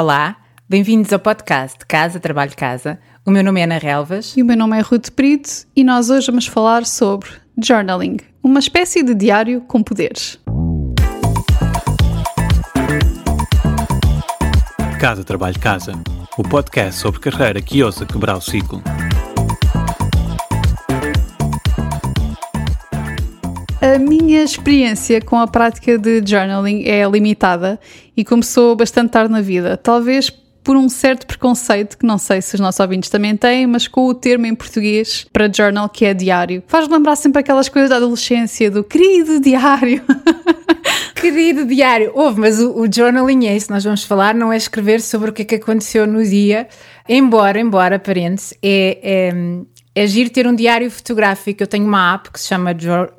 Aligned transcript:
Olá, 0.00 0.36
bem-vindos 0.68 1.12
ao 1.12 1.18
podcast 1.18 1.76
Casa, 1.84 2.20
Trabalho, 2.20 2.52
Casa. 2.56 3.00
O 3.26 3.32
meu 3.32 3.42
nome 3.42 3.60
é 3.60 3.64
Ana 3.64 3.78
Relvas. 3.78 4.32
E 4.36 4.42
o 4.42 4.44
meu 4.44 4.56
nome 4.56 4.78
é 4.78 4.80
Ruth 4.80 5.08
Brito 5.10 5.66
e 5.74 5.82
nós 5.82 6.08
hoje 6.08 6.28
vamos 6.28 6.46
falar 6.46 6.86
sobre 6.86 7.28
journaling, 7.60 8.18
uma 8.40 8.60
espécie 8.60 9.02
de 9.02 9.12
diário 9.12 9.60
com 9.62 9.82
poderes. 9.82 10.38
Casa, 15.00 15.24
Trabalho, 15.24 15.58
Casa. 15.58 16.00
O 16.38 16.44
podcast 16.44 17.00
sobre 17.00 17.18
carreira 17.18 17.60
que 17.60 17.82
ousa 17.82 18.06
quebrar 18.06 18.36
o 18.36 18.40
ciclo. 18.40 18.80
A 23.80 23.96
minha 23.96 24.42
experiência 24.42 25.20
com 25.20 25.36
a 25.36 25.46
prática 25.46 25.96
de 25.96 26.20
journaling 26.24 26.82
é 26.84 27.08
limitada 27.08 27.78
e 28.18 28.24
começou 28.24 28.74
bastante 28.74 29.10
tarde 29.12 29.30
na 29.30 29.40
vida. 29.40 29.76
Talvez 29.76 30.28
por 30.64 30.76
um 30.76 30.88
certo 30.88 31.24
preconceito, 31.24 31.96
que 31.96 32.04
não 32.04 32.18
sei 32.18 32.42
se 32.42 32.56
os 32.56 32.60
nossos 32.60 32.80
ouvintes 32.80 33.08
também 33.08 33.36
têm, 33.36 33.64
mas 33.64 33.86
com 33.86 34.06
o 34.06 34.12
termo 34.12 34.44
em 34.44 34.56
português 34.56 35.24
para 35.32 35.50
journal, 35.50 35.88
que 35.88 36.04
é 36.04 36.12
diário. 36.12 36.62
Faz 36.66 36.88
lembrar 36.88 37.14
sempre 37.14 37.40
aquelas 37.40 37.68
coisas 37.68 37.88
da 37.88 37.96
adolescência, 37.96 38.70
do 38.70 38.82
querido 38.82 39.40
diário. 39.40 40.02
Querido 41.14 41.64
diário, 41.64 42.12
houve, 42.14 42.40
mas 42.40 42.60
o, 42.60 42.80
o 42.80 42.92
journaling 42.92 43.46
é 43.46 43.56
isso, 43.56 43.72
nós 43.72 43.82
vamos 43.82 44.04
falar, 44.04 44.34
não 44.36 44.52
é 44.52 44.56
escrever 44.56 45.00
sobre 45.00 45.30
o 45.30 45.32
que 45.32 45.42
é 45.42 45.44
que 45.44 45.54
aconteceu 45.56 46.06
no 46.06 46.22
dia, 46.22 46.68
embora, 47.08 47.58
embora 47.58 47.96
aparente, 47.96 48.56
é, 48.62 48.98
é 49.02 49.32
é 49.98 50.06
giro 50.06 50.30
ter 50.30 50.46
um 50.46 50.54
diário 50.54 50.88
fotográfico. 50.88 51.60
Eu 51.60 51.66
tenho 51.66 51.84
uma 51.84 52.14
app 52.14 52.30
que 52.30 52.38
se 52.38 52.46
chama 52.46 52.70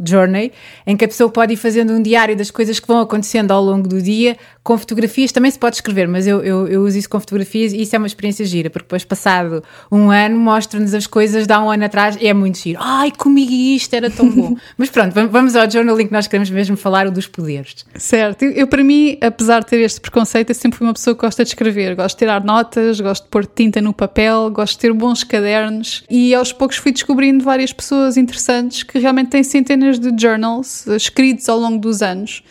Journey, 0.02 0.54
em 0.88 0.96
que 0.96 1.04
a 1.04 1.08
pessoa 1.10 1.30
pode 1.30 1.52
ir 1.52 1.58
fazendo 1.58 1.92
um 1.92 2.02
diário 2.02 2.38
das 2.38 2.50
coisas 2.50 2.80
que 2.80 2.88
vão 2.88 3.02
acontecendo 3.02 3.52
ao 3.52 3.62
longo 3.62 3.86
do 3.86 4.02
dia, 4.02 4.38
com 4.64 4.78
fotografias. 4.78 5.32
Também 5.32 5.52
se 5.52 5.60
pode 5.60 5.76
escrever, 5.76 6.08
mas 6.08 6.26
eu, 6.26 6.42
eu, 6.42 6.68
eu 6.68 6.84
uso 6.84 6.98
isso 6.98 7.10
com 7.10 7.20
fotografias 7.20 7.74
e 7.74 7.82
isso 7.82 7.96
é 7.96 8.00
uma 8.00 8.08
experiência 8.08 8.46
gira, 8.46 8.70
porque 8.70 8.86
depois, 8.86 9.04
passado 9.04 9.64
um 9.92 10.10
ano, 10.10 10.40
mostra-nos 10.40 10.94
as 10.94 11.06
coisas 11.06 11.46
de 11.46 11.54
há 11.54 11.62
um 11.62 11.70
ano 11.70 11.86
atrás 11.86 12.18
e 12.20 12.28
é 12.28 12.34
muito 12.34 12.58
giro. 12.58 12.80
Ai, 12.82 13.12
comigo 13.12 13.52
isto 13.52 13.94
era 13.94 14.10
tão 14.10 14.30
bom. 14.30 14.56
mas 14.78 14.90
pronto, 14.90 15.14
vamos 15.30 15.56
ao 15.56 15.70
journaling 15.70 16.08
que 16.08 16.14
nós 16.14 16.28
queremos 16.28 16.50
mesmo 16.50 16.78
falar, 16.78 17.08
o 17.08 17.12
dos 17.12 17.28
poderes. 17.28 17.86
Certo. 17.96 18.44
Eu, 18.44 18.52
eu, 18.52 18.68
para 18.68 18.84
mim, 18.84 19.18
apesar 19.22 19.60
de 19.60 19.68
ter 19.68 19.80
este 19.80 20.00
preconceito, 20.00 20.50
eu 20.50 20.56
sempre 20.56 20.78
fui 20.78 20.88
uma 20.88 20.94
pessoa 20.94 21.14
que 21.14 21.22
gosta 21.22 21.44
de 21.44 21.50
escrever. 21.50 21.96
Gosto 21.96 22.16
de 22.16 22.20
tirar 22.20 22.44
notas, 22.44 23.02
gosto 23.02 23.24
de 23.24 23.30
pôr 23.30 23.46
tinta 23.46 23.82
no 23.82 23.94
papel, 23.94 24.50
gosto 24.50 24.76
de 24.76 24.80
ter 24.80 24.94
bons 24.94 25.24
cadernos 25.24 26.04
e 26.10 26.34
aos 26.34 26.54
poucos 26.54 26.70
poucos 26.70 26.78
fui 26.78 26.92
descobrindo 26.92 27.44
várias 27.44 27.74
pessoas 27.74 28.16
interessantes 28.16 28.84
que 28.84 29.00
realmente 29.00 29.30
têm 29.30 29.44
centenas 29.44 29.98
de 30.00 30.12
journals 30.16 30.86
escritos 30.88 31.50
ao 31.50 31.58
longo 31.58 31.80
dos 31.80 32.04
anos. 32.04 32.44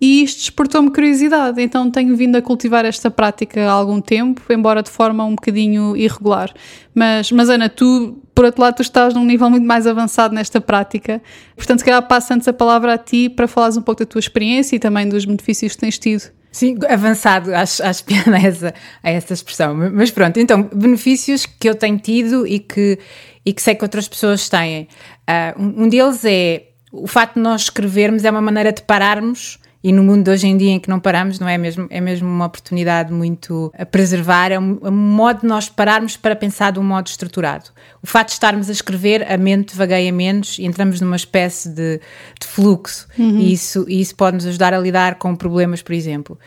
E 0.00 0.22
isto 0.22 0.38
despertou-me 0.38 0.90
curiosidade, 0.90 1.60
então 1.60 1.90
tenho 1.90 2.16
vindo 2.16 2.34
a 2.36 2.40
cultivar 2.40 2.86
esta 2.86 3.10
prática 3.10 3.68
há 3.68 3.70
algum 3.70 4.00
tempo, 4.00 4.40
embora 4.50 4.82
de 4.82 4.90
forma 4.90 5.24
um 5.24 5.34
bocadinho 5.34 5.94
irregular. 5.94 6.50
Mas, 6.94 7.30
mas 7.30 7.50
Ana, 7.50 7.68
tu, 7.68 8.18
por 8.34 8.46
outro 8.46 8.62
lado, 8.62 8.76
tu 8.76 8.82
estás 8.82 9.12
num 9.12 9.24
nível 9.24 9.50
muito 9.50 9.66
mais 9.66 9.86
avançado 9.86 10.34
nesta 10.34 10.58
prática, 10.58 11.20
portanto, 11.54 11.80
se 11.80 11.84
calhar 11.84 12.02
passo 12.08 12.32
antes 12.32 12.48
a 12.48 12.52
palavra 12.52 12.94
a 12.94 12.98
ti 12.98 13.28
para 13.28 13.46
falares 13.46 13.76
um 13.76 13.82
pouco 13.82 14.00
da 14.00 14.06
tua 14.06 14.20
experiência 14.20 14.74
e 14.74 14.78
também 14.78 15.06
dos 15.06 15.26
benefícios 15.26 15.74
que 15.74 15.80
tens 15.80 15.98
tido. 15.98 16.22
Sim, 16.50 16.78
avançado, 16.88 17.54
acho, 17.54 17.82
acho 17.82 18.02
piada 18.04 18.36
essa, 18.40 18.74
a 19.02 19.10
essa 19.10 19.34
expressão. 19.34 19.74
Mas 19.74 20.10
pronto, 20.10 20.40
então, 20.40 20.62
benefícios 20.74 21.44
que 21.44 21.68
eu 21.68 21.74
tenho 21.74 21.98
tido 21.98 22.46
e 22.46 22.58
que, 22.58 22.98
e 23.44 23.52
que 23.52 23.60
sei 23.60 23.74
que 23.74 23.84
outras 23.84 24.08
pessoas 24.08 24.48
têm. 24.48 24.88
Uh, 25.28 25.82
um 25.84 25.88
deles 25.88 26.24
é 26.24 26.64
o 26.92 27.06
facto 27.06 27.34
de 27.34 27.40
nós 27.40 27.62
escrevermos 27.62 28.24
é 28.24 28.30
uma 28.30 28.40
maneira 28.40 28.72
de 28.72 28.82
pararmos 28.82 29.58
e 29.82 29.92
no 29.92 30.02
mundo 30.02 30.24
de 30.24 30.30
hoje 30.30 30.46
em 30.46 30.56
dia 30.56 30.72
em 30.72 30.78
que 30.78 30.90
não 30.90 31.00
paramos, 31.00 31.38
não 31.38 31.48
é 31.48 31.56
mesmo? 31.56 31.86
É 31.88 32.00
mesmo 32.00 32.28
uma 32.28 32.46
oportunidade 32.46 33.12
muito 33.12 33.72
a 33.76 33.86
preservar, 33.86 34.52
é 34.52 34.58
um, 34.58 34.78
é 34.82 34.88
um 34.88 34.92
modo 34.92 35.40
de 35.40 35.46
nós 35.46 35.68
pararmos 35.68 36.16
para 36.16 36.36
pensar 36.36 36.72
de 36.72 36.78
um 36.78 36.82
modo 36.82 37.06
estruturado. 37.06 37.70
O 38.02 38.06
facto 38.06 38.28
de 38.28 38.34
estarmos 38.34 38.68
a 38.68 38.72
escrever, 38.72 39.30
a 39.30 39.38
mente 39.38 39.74
vagueia 39.74 40.12
menos 40.12 40.58
e 40.58 40.64
entramos 40.64 41.00
numa 41.00 41.16
espécie 41.16 41.70
de, 41.70 41.98
de 42.38 42.46
fluxo 42.46 43.08
uhum. 43.18 43.38
e, 43.38 43.52
isso, 43.52 43.86
e 43.88 44.00
isso 44.00 44.14
pode 44.14 44.36
nos 44.36 44.46
ajudar 44.46 44.74
a 44.74 44.78
lidar 44.78 45.14
com 45.14 45.34
problemas, 45.34 45.80
por 45.80 45.94
exemplo. 45.94 46.38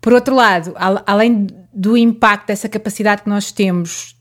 Por 0.00 0.12
outro 0.12 0.34
lado, 0.34 0.74
além 1.06 1.48
do 1.74 1.96
impacto 1.96 2.46
dessa 2.46 2.68
capacidade 2.68 3.22
que 3.22 3.28
nós 3.28 3.50
temos 3.50 4.17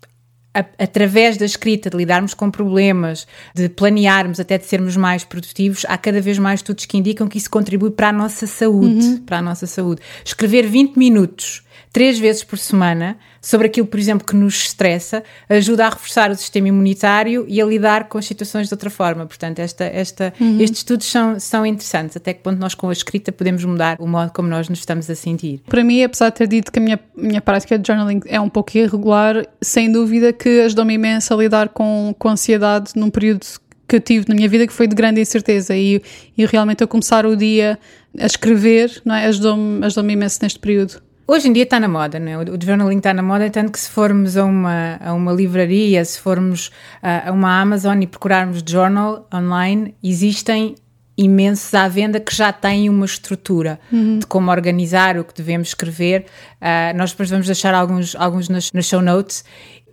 através 0.77 1.37
da 1.37 1.45
escrita, 1.45 1.89
de 1.89 1.97
lidarmos 1.97 2.33
com 2.33 2.49
problemas, 2.49 3.27
de 3.53 3.69
planearmos, 3.69 4.39
até 4.39 4.57
de 4.57 4.65
sermos 4.65 4.95
mais 4.95 5.23
produtivos, 5.23 5.85
há 5.87 5.97
cada 5.97 6.21
vez 6.21 6.37
mais 6.37 6.59
estudos 6.59 6.85
que 6.85 6.97
indicam 6.97 7.27
que 7.27 7.37
isso 7.37 7.49
contribui 7.49 7.91
para 7.91 8.09
a 8.09 8.13
nossa 8.13 8.47
saúde, 8.47 9.05
uhum. 9.05 9.17
para 9.25 9.39
a 9.39 9.41
nossa 9.41 9.67
saúde. 9.67 10.01
Escrever 10.23 10.65
20 10.67 10.97
minutos 10.97 11.63
três 11.91 12.19
vezes 12.19 12.43
por 12.43 12.57
semana 12.57 13.17
sobre 13.41 13.67
aquilo, 13.67 13.87
por 13.87 13.99
exemplo, 13.99 14.25
que 14.25 14.35
nos 14.35 14.55
estressa, 14.55 15.23
ajuda 15.49 15.85
a 15.85 15.89
reforçar 15.89 16.29
o 16.29 16.35
sistema 16.35 16.67
imunitário 16.67 17.45
e 17.47 17.61
a 17.61 17.65
lidar 17.65 18.09
com 18.09 18.17
as 18.17 18.25
situações 18.25 18.67
de 18.67 18.73
outra 18.73 18.89
forma. 18.89 19.25
Portanto, 19.25 19.59
esta, 19.59 19.85
esta, 19.85 20.33
uhum. 20.39 20.59
estes 20.59 20.79
estudos 20.79 21.09
são, 21.09 21.39
são 21.39 21.65
interessantes. 21.65 22.17
Até 22.17 22.33
que 22.33 22.41
ponto 22.41 22.59
nós, 22.59 22.75
com 22.75 22.89
a 22.89 22.93
escrita, 22.93 23.31
podemos 23.31 23.63
mudar 23.63 23.97
o 23.99 24.07
modo 24.07 24.31
como 24.31 24.47
nós 24.47 24.69
nos 24.69 24.79
estamos 24.79 25.09
a 25.09 25.15
sentir. 25.15 25.61
Para 25.67 25.83
mim, 25.83 26.03
apesar 26.03 26.29
de 26.29 26.35
ter 26.35 26.47
dito 26.47 26.71
que 26.71 26.79
a 26.79 26.81
minha, 26.81 26.99
minha 27.15 27.41
prática 27.41 27.77
de 27.79 27.87
journaling 27.87 28.21
é 28.25 28.39
um 28.39 28.49
pouco 28.49 28.77
irregular, 28.77 29.45
sem 29.61 29.91
dúvida 29.91 30.33
que 30.33 30.61
ajudou-me 30.61 30.93
imenso 30.93 31.33
a 31.33 31.37
lidar 31.37 31.69
com, 31.69 32.13
com 32.17 32.29
ansiedade 32.29 32.91
num 32.95 33.09
período 33.09 33.45
que 33.87 33.95
eu 33.95 34.01
tive 34.01 34.25
na 34.27 34.35
minha 34.35 34.49
vida 34.49 34.67
que 34.67 34.73
foi 34.73 34.85
de 34.85 34.95
grande 34.95 35.21
incerteza 35.21 35.75
e, 35.75 36.01
e 36.37 36.45
realmente 36.45 36.81
eu 36.81 36.87
começar 36.87 37.25
o 37.25 37.35
dia 37.35 37.79
a 38.19 38.25
escrever 38.25 39.01
não 39.05 39.15
é? 39.15 39.25
ajudou-me 39.27 39.85
ajudou 39.85 40.09
imenso 40.09 40.39
neste 40.41 40.59
período. 40.59 41.01
Hoje 41.29 41.49
em 41.49 41.53
dia 41.53 41.63
está 41.63 41.77
na 41.77 41.89
moda, 41.89 42.17
não 42.19 42.31
é? 42.31 42.37
O 42.37 42.57
journaling 42.57 42.99
está 42.99 43.13
na 43.13 43.21
moda, 43.21 43.49
tanto 43.49 43.73
que 43.73 43.79
se 43.79 43.89
formos 43.89 44.37
a 44.37 44.45
uma, 44.45 44.97
a 45.03 45.13
uma 45.13 45.33
livraria, 45.33 46.03
se 46.05 46.17
formos 46.17 46.71
a, 47.01 47.29
a 47.29 47.31
uma 47.33 47.59
Amazon 47.59 48.01
e 48.01 48.07
procurarmos 48.07 48.63
journal 48.65 49.27
online, 49.33 49.93
existem 50.01 50.75
imensos 51.17 51.73
à 51.73 51.87
venda 51.87 52.19
que 52.19 52.33
já 52.33 52.53
têm 52.53 52.87
uma 52.89 53.05
estrutura 53.05 53.79
uhum. 53.91 54.19
de 54.19 54.27
como 54.27 54.51
organizar 54.51 55.17
o 55.17 55.25
que 55.25 55.33
devemos 55.33 55.69
escrever. 55.69 56.25
Uh, 56.61 56.95
nós 56.95 57.11
depois 57.11 57.29
vamos 57.29 57.47
deixar 57.47 57.73
alguns, 57.73 58.15
alguns 58.15 58.47
nas, 58.47 58.71
nas 58.71 58.85
show 58.85 59.01
notes 59.01 59.43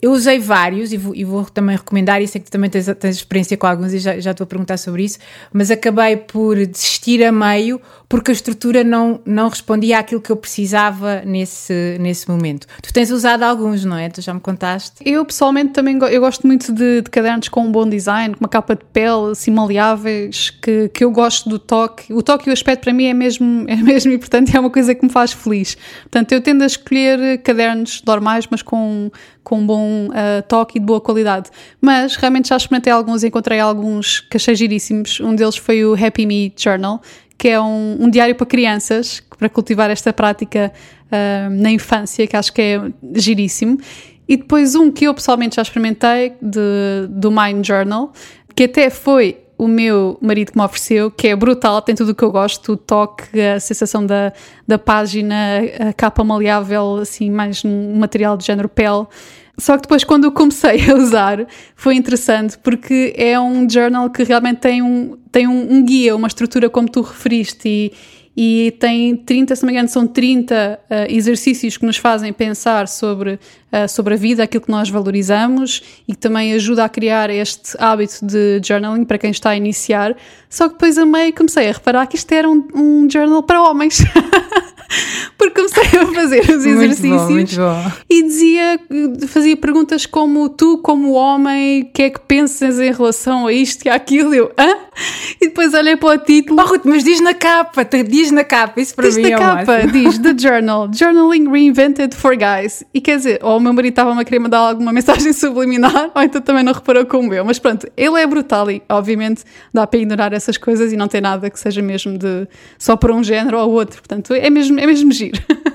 eu 0.05 0.13
usei 0.13 0.39
vários 0.39 0.93
e 0.93 0.99
vou, 0.99 1.15
e 1.17 1.25
vou, 1.25 1.47
também 1.47 1.75
recomendar, 1.75 2.21
e 2.21 2.29
sei 2.29 2.39
que 2.39 2.49
tu 2.49 2.53
também 2.53 2.69
tens, 2.69 2.85
tens 3.01 3.17
experiência 3.17 3.57
com 3.57 3.67
alguns 3.67 3.95
e 3.95 3.99
já, 3.99 4.21
já 4.21 4.33
estou 4.33 4.45
a 4.45 4.47
perguntar 4.47 4.77
sobre 4.77 5.03
isso, 5.03 5.19
mas 5.51 5.71
acabei 5.71 6.19
por 6.19 6.57
desistir 6.67 7.25
a 7.25 7.33
meio 7.33 7.81
porque 8.07 8.31
a 8.31 8.35
estrutura 8.35 8.85
não, 8.85 9.19
não 9.25 9.49
respondia 9.49 9.99
àquilo 9.99 10.21
que 10.21 10.31
eu 10.31 10.37
precisava 10.37 11.23
nesse, 11.25 11.97
nesse 11.99 12.29
momento. 12.29 12.67
Tu 12.83 12.93
tens 12.93 13.11
usado 13.11 13.43
alguns, 13.43 13.85
não 13.85 13.97
é? 13.97 14.11
Tu 14.11 14.21
já 14.21 14.35
me 14.35 14.41
contaste. 14.41 14.97
Eu 15.05 15.25
pessoalmente 15.25 15.73
também 15.73 15.99
eu 16.11 16.21
gosto 16.21 16.47
muito 16.47 16.71
de, 16.71 17.01
de 17.01 17.11
cadernos 17.11 17.49
com 17.49 17.63
um 17.63 17.73
bom 17.73 17.89
design, 17.89 18.35
com 18.35 18.45
uma 18.45 18.49
capa 18.49 18.77
de 18.77 18.85
pele, 18.93 19.33
assim 19.33 19.51
maleáveis, 19.51 20.51
que, 20.51 20.91
que 20.91 21.03
eu 21.03 21.11
gosto 21.11 21.49
do 21.49 21.59
toque. 21.59 22.13
O 22.13 22.23
toque 22.23 22.49
e 22.49 22.51
o 22.51 22.53
aspecto 22.53 22.83
para 22.83 22.93
mim 22.93 23.07
é 23.07 23.15
mesmo, 23.15 23.65
é 23.67 23.77
mesmo 23.77 24.13
importante 24.13 24.53
e 24.53 24.57
é 24.57 24.61
uma 24.61 24.71
coisa 24.71 24.95
que 24.95 25.05
me 25.05 25.11
faz 25.11 25.33
feliz. 25.33 25.77
Portanto, 26.03 26.31
eu 26.33 26.43
tendo 26.43 26.63
a 26.63 26.67
escolher 26.67 27.39
cadernos 27.39 28.03
normais, 28.07 28.47
mas 28.51 28.61
com 28.61 29.11
com 29.45 29.65
bom 29.65 30.07
uh, 30.07 30.43
toque 30.49 30.79
e 30.79 30.81
de 30.81 30.87
boa 30.87 31.01
qualidade. 31.01 31.51
Mas 31.81 32.17
realmente 32.17 32.49
já 32.49 32.57
experimentei 32.57 32.93
alguns 32.93 33.23
e 33.23 33.29
encontrei 33.29 33.61
alguns 33.61 34.21
que 34.21 34.39
achei 34.39 34.57
giríssimos. 34.57 35.21
Um 35.21 35.35
deles 35.35 35.57
foi 35.57 35.85
o 35.85 35.95
Happy 35.95 36.27
Me 36.27 36.53
Journal, 36.57 37.01
que 37.39 37.49
é 37.49 37.61
um, 37.61 37.99
um 38.01 38.11
diário 38.11 38.35
para 38.35 38.47
crianças, 38.47 39.23
para 39.39 39.49
cultivar 39.49 39.91
esta 39.91 40.13
prática 40.13 40.73
uh, 41.07 41.51
na 41.51 41.71
infância, 41.71 42.27
que 42.27 42.37
acho 42.37 42.53
que 42.53 42.63
é 42.63 42.81
giríssimo. 43.15 43.79
E 44.27 44.39
depois 44.39 44.75
um 44.75 44.91
que 44.91 45.05
eu 45.05 45.13
pessoalmente 45.13 45.57
já 45.57 45.63
experimentei, 45.63 46.33
de, 46.41 47.07
do 47.11 47.31
Mind 47.31 47.67
Journal, 47.67 48.11
que 48.57 48.65
até 48.65 48.89
foi 48.89 49.44
o 49.57 49.69
meu 49.69 50.19
marido 50.21 50.53
que 50.53 50.59
me 50.59 50.65
ofereceu, 50.65 51.11
que 51.11 51.29
é 51.29 51.37
brutal, 51.37 51.81
tem 51.81 51.95
tudo 51.95 52.11
o 52.11 52.15
que 52.15 52.23
eu 52.23 52.31
gosto, 52.31 52.73
o 52.73 52.77
toque, 52.77 53.41
a 53.41 53.61
sensação 53.61 54.05
da, 54.05 54.33
da 54.67 54.79
página, 54.79 55.35
a 55.89 55.93
capa 55.93 56.25
maleável, 56.25 56.97
assim, 56.97 57.31
mais 57.31 57.65
um 57.65 57.97
material 57.97 58.37
de 58.37 58.45
género 58.45 58.69
pele. 58.69 59.07
Só 59.57 59.77
que 59.77 59.83
depois, 59.83 60.03
quando 60.03 60.25
eu 60.25 60.33
comecei 60.33 60.91
a 60.91 60.95
usar, 60.95 61.47
foi 61.77 61.95
interessante 61.95 62.59
porque 62.59 63.15
é 63.17 63.39
um 63.39 63.69
journal 63.69 64.11
que 64.11 64.25
realmente 64.25 64.59
tem 64.59 64.83
um, 64.83 65.17
tem 65.31 65.47
um, 65.47 65.75
um 65.75 65.85
guia, 65.85 66.17
uma 66.17 66.27
estrutura 66.27 66.69
como 66.69 66.89
tu 66.89 67.03
referiste, 67.03 67.69
e, 67.69 67.93
e 68.37 68.75
tem 68.81 69.17
30, 69.17 69.55
se 69.55 69.63
não 69.63 69.69
me 69.69 69.73
engano, 69.75 69.89
são 69.89 70.07
30 70.07 70.81
uh, 70.81 70.95
exercícios 71.09 71.77
que 71.77 71.87
nos 71.87 71.97
fazem 71.97 72.33
pensar 72.33 72.89
sobre, 72.89 73.35
uh, 73.73 73.89
sobre 73.89 74.15
a 74.15 74.17
vida, 74.17 74.43
aquilo 74.43 74.65
que 74.65 74.71
nós 74.71 74.91
valorizamos 74.91 75.83
e 76.09 76.13
que 76.13 76.19
também 76.19 76.53
ajuda 76.53 76.85
a 76.85 76.89
criar 76.89 77.31
este 77.31 77.77
hábito 77.79 78.27
de 78.27 78.61
journaling 78.65 79.05
para 79.05 79.19
quem 79.19 79.31
está 79.31 79.51
a 79.51 79.57
iniciar. 79.57 80.17
Só 80.51 80.69
que 80.69 80.75
depois 80.75 80.99
a 80.99 81.07
meio 81.07 81.33
comecei 81.33 81.69
a 81.69 81.73
reparar 81.73 82.07
que 82.07 82.17
isto 82.17 82.33
era 82.33 82.49
um, 82.49 82.67
um 82.75 83.09
journal 83.11 83.43
para 83.43 83.63
homens. 83.63 84.03
porque 85.39 85.55
comecei 85.55 86.01
a 86.01 86.07
fazer 86.07 86.41
os 86.41 86.65
exercícios 86.65 87.01
muito 87.01 87.19
bom, 87.19 87.33
muito 87.33 87.57
bom. 87.57 87.93
e 88.09 88.23
dizia, 88.23 88.81
fazia 89.29 89.57
perguntas 89.57 90.07
como 90.07 90.49
tu, 90.49 90.79
como 90.79 91.13
homem, 91.13 91.83
o 91.83 91.93
que 91.93 92.03
é 92.03 92.11
que 92.11 92.21
pensas 92.21 92.79
em 92.79 92.93
relação 92.93 93.47
a 93.47 93.53
isto 93.53 93.87
e 93.87 93.89
àquilo? 93.89 94.35
Eu, 94.35 94.53
hã? 94.59 94.77
E 95.41 95.49
depois 95.49 95.75
olhei 95.75 95.97
para 95.97 96.15
o 96.15 96.19
título. 96.19 96.61
Oh, 96.61 96.67
Ruth, 96.67 96.83
mas 96.85 97.03
diz 97.03 97.21
na 97.21 97.35
capa, 97.35 97.85
diz 97.85 98.24
diz 98.25 98.33
na 98.33 98.45
capa, 98.45 98.81
isso 98.81 98.95
para 98.95 99.07
diz 99.07 99.17
mim 99.17 99.23
na 99.23 99.29
é 99.29 99.37
capa, 99.37 99.73
máximo. 99.73 99.93
diz 99.93 100.19
The 100.19 100.35
Journal, 100.39 100.91
Journaling 100.93 101.51
Reinvented 101.51 102.15
for 102.15 102.37
Guys. 102.37 102.83
E 102.93 103.01
quer 103.01 103.17
dizer, 103.17 103.39
ou 103.43 103.59
o 103.59 103.61
meu 103.61 103.73
marido 103.73 103.93
estava-me 103.93 104.21
a 104.21 104.25
querer 104.25 104.39
mandar 104.39 104.59
alguma 104.59 104.93
mensagem 104.93 105.33
subliminar, 105.35 106.11
ou 106.15 106.23
então 106.23 106.41
também 106.41 106.63
não 106.63 106.73
reparou 106.73 107.05
como 107.07 107.33
eu. 107.35 107.45
Mas 107.45 107.59
pronto, 107.59 107.87
ele 107.97 108.21
é 108.21 108.27
brutal 108.27 108.71
e, 108.71 108.83
obviamente, 108.89 109.45
dá 109.73 109.87
para 109.87 109.99
ignorar 109.99 110.33
essas 110.33 110.57
coisas 110.57 110.93
e 110.93 110.97
não 110.97 111.09
tem 111.09 111.21
nada 111.21 111.51
que 111.51 111.59
seja 111.59 111.83
mesmo 111.83 112.17
de 112.17 112.49
só 112.79 112.97
para 112.97 113.13
um 113.15 113.23
género 113.23 113.59
ou 113.59 113.71
outro. 113.71 113.99
Portanto, 114.01 114.33
é 114.35 114.49
mesmo, 114.51 114.79
é 114.81 114.87
mesmo 114.87 115.13
giro. 115.13 115.41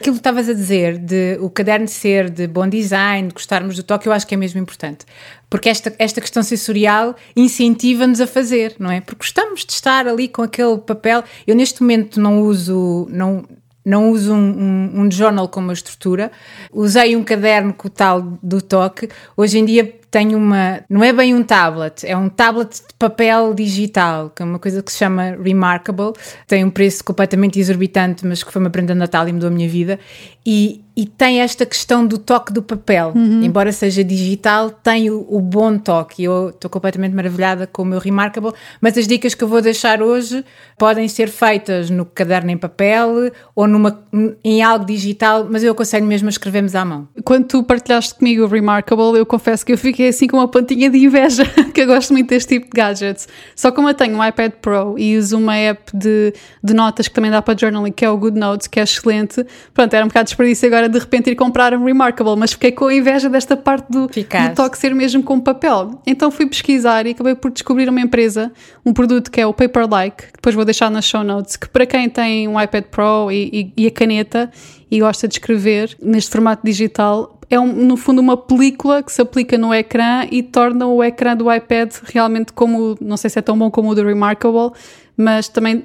Aquilo 0.00 0.14
que 0.14 0.20
estavas 0.20 0.48
a 0.48 0.52
dizer, 0.54 0.98
de 0.98 1.38
o 1.40 1.50
caderno 1.50 1.86
ser 1.86 2.30
de 2.30 2.46
bom 2.46 2.68
design, 2.68 3.28
de 3.28 3.34
gostarmos 3.34 3.76
do 3.76 3.82
toque, 3.82 4.08
eu 4.08 4.12
acho 4.12 4.26
que 4.26 4.34
é 4.34 4.38
mesmo 4.38 4.60
importante. 4.60 5.04
Porque 5.48 5.68
esta, 5.68 5.94
esta 5.98 6.20
questão 6.20 6.42
sensorial 6.42 7.14
incentiva-nos 7.36 8.20
a 8.20 8.26
fazer, 8.26 8.74
não 8.78 8.90
é? 8.90 9.00
Porque 9.00 9.20
gostamos 9.20 9.64
de 9.64 9.72
estar 9.72 10.06
ali 10.08 10.28
com 10.28 10.42
aquele 10.42 10.78
papel. 10.78 11.22
Eu 11.46 11.54
neste 11.54 11.82
momento 11.82 12.20
não 12.20 12.42
uso, 12.42 13.06
não, 13.10 13.44
não 13.84 14.10
uso 14.10 14.34
um, 14.34 14.36
um, 14.36 15.00
um 15.02 15.10
journal 15.10 15.48
como 15.48 15.70
estrutura. 15.70 16.32
Usei 16.72 17.14
um 17.14 17.22
caderno 17.22 17.72
com 17.72 17.86
o 17.86 17.90
tal 17.90 18.22
do 18.42 18.60
toque. 18.60 19.08
Hoje 19.36 19.58
em 19.58 19.64
dia 19.64 19.94
tenho 20.16 20.38
uma, 20.38 20.80
não 20.88 21.04
é 21.04 21.12
bem 21.12 21.34
um 21.34 21.42
tablet, 21.42 22.06
é 22.06 22.16
um 22.16 22.30
tablet 22.30 22.70
de 22.76 22.94
papel 22.98 23.52
digital, 23.52 24.30
que 24.30 24.40
é 24.42 24.46
uma 24.46 24.58
coisa 24.58 24.82
que 24.82 24.90
se 24.90 24.96
chama 24.96 25.36
Remarkable. 25.38 26.14
Tem 26.48 26.64
um 26.64 26.70
preço 26.70 27.04
completamente 27.04 27.60
exorbitante, 27.60 28.26
mas 28.26 28.42
que 28.42 28.50
foi 28.50 28.62
uma 28.62 28.70
prenda 28.70 28.94
de 28.94 28.98
Natal 28.98 29.28
e 29.28 29.32
mudou 29.34 29.48
a 29.48 29.52
minha 29.52 29.68
vida. 29.68 30.00
E, 30.48 30.84
e 30.96 31.04
tem 31.04 31.40
esta 31.40 31.66
questão 31.66 32.06
do 32.06 32.16
toque 32.16 32.52
do 32.52 32.62
papel. 32.62 33.12
Embora 33.42 33.72
seja 33.72 34.04
digital, 34.04 34.70
tem 34.70 35.10
o, 35.10 35.26
o 35.28 35.40
bom 35.40 35.76
toque. 35.76 36.22
Eu 36.22 36.50
estou 36.50 36.70
completamente 36.70 37.14
maravilhada 37.14 37.66
com 37.66 37.82
o 37.82 37.84
meu 37.84 37.98
Remarkable, 37.98 38.52
mas 38.80 38.96
as 38.96 39.06
dicas 39.08 39.34
que 39.34 39.44
eu 39.44 39.48
vou 39.48 39.60
deixar 39.60 40.00
hoje 40.00 40.44
podem 40.78 41.08
ser 41.08 41.28
feitas 41.28 41.90
no 41.90 42.06
caderno 42.06 42.50
em 42.52 42.56
papel 42.56 43.32
ou 43.56 43.66
numa, 43.66 44.02
em 44.44 44.62
algo 44.62 44.86
digital, 44.86 45.46
mas 45.50 45.64
eu 45.64 45.72
aconselho 45.72 46.06
mesmo 46.06 46.28
a 46.28 46.30
escrevermos 46.30 46.74
à 46.74 46.84
mão. 46.84 47.08
Quando 47.24 47.46
tu 47.46 47.62
partilhaste 47.64 48.14
comigo 48.14 48.44
o 48.44 48.46
Remarkable, 48.46 49.18
eu 49.18 49.26
confesso 49.26 49.66
que 49.66 49.72
eu 49.72 49.78
fiquei 49.78 50.05
assim 50.08 50.26
com 50.26 50.36
uma 50.36 50.48
pontinha 50.48 50.90
de 50.90 50.98
inveja, 50.98 51.44
que 51.72 51.80
eu 51.80 51.86
gosto 51.86 52.12
muito 52.12 52.28
deste 52.28 52.58
tipo 52.58 52.66
de 52.66 52.80
gadgets. 52.80 53.28
Só 53.54 53.70
como 53.72 53.88
eu 53.88 53.94
tenho 53.94 54.16
um 54.16 54.24
iPad 54.24 54.52
Pro 54.60 54.98
e 54.98 55.16
uso 55.16 55.38
uma 55.38 55.56
app 55.56 55.96
de, 55.96 56.32
de 56.62 56.74
notas 56.74 57.08
que 57.08 57.14
também 57.14 57.30
dá 57.30 57.40
para 57.42 57.58
journaling, 57.58 57.92
que 57.92 58.04
é 58.04 58.10
o 58.10 58.16
Good 58.16 58.38
Notes, 58.38 58.66
que 58.66 58.80
é 58.80 58.82
excelente, 58.82 59.44
pronto, 59.72 59.94
era 59.94 60.04
um 60.04 60.08
bocado 60.08 60.26
desperdício 60.26 60.66
agora 60.66 60.88
de 60.88 60.98
repente 60.98 61.30
ir 61.30 61.34
comprar 61.34 61.74
um 61.74 61.84
Remarkable, 61.84 62.36
mas 62.36 62.52
fiquei 62.52 62.72
com 62.72 62.86
a 62.86 62.94
inveja 62.94 63.28
desta 63.28 63.56
parte 63.56 63.90
do, 63.90 64.08
Ficaste. 64.08 64.50
do 64.50 64.54
toque 64.54 64.78
ser 64.78 64.94
mesmo 64.94 65.22
com 65.22 65.40
papel. 65.40 66.00
Então 66.06 66.30
fui 66.30 66.46
pesquisar 66.46 67.06
e 67.06 67.10
acabei 67.10 67.34
por 67.34 67.50
descobrir 67.50 67.88
uma 67.88 68.00
empresa, 68.00 68.52
um 68.84 68.92
produto 68.92 69.30
que 69.30 69.40
é 69.40 69.46
o 69.46 69.52
Paperlike, 69.52 70.16
que 70.16 70.32
depois 70.34 70.54
vou 70.54 70.64
deixar 70.64 70.90
nas 70.90 71.04
show 71.04 71.22
notes, 71.22 71.56
que 71.56 71.68
para 71.68 71.86
quem 71.86 72.08
tem 72.08 72.48
um 72.48 72.60
iPad 72.60 72.84
Pro 72.84 73.30
e, 73.30 73.72
e, 73.76 73.84
e 73.84 73.86
a 73.86 73.90
caneta 73.90 74.50
e 74.90 75.00
gosta 75.00 75.26
de 75.26 75.34
escrever 75.34 75.96
neste 76.00 76.30
formato 76.30 76.62
digital, 76.64 77.35
é 77.48 77.58
um, 77.58 77.66
no 77.66 77.96
fundo 77.96 78.20
uma 78.20 78.36
película 78.36 79.02
que 79.02 79.12
se 79.12 79.20
aplica 79.20 79.56
no 79.56 79.72
ecrã 79.72 80.26
e 80.30 80.42
torna 80.42 80.86
o 80.86 81.02
ecrã 81.02 81.36
do 81.36 81.52
iPad 81.52 81.92
realmente 82.04 82.52
como, 82.52 82.96
não 83.00 83.16
sei 83.16 83.30
se 83.30 83.38
é 83.38 83.42
tão 83.42 83.58
bom 83.58 83.70
como 83.70 83.90
o 83.90 83.94
do 83.94 84.04
Remarkable, 84.04 84.72
mas 85.16 85.48
também 85.48 85.84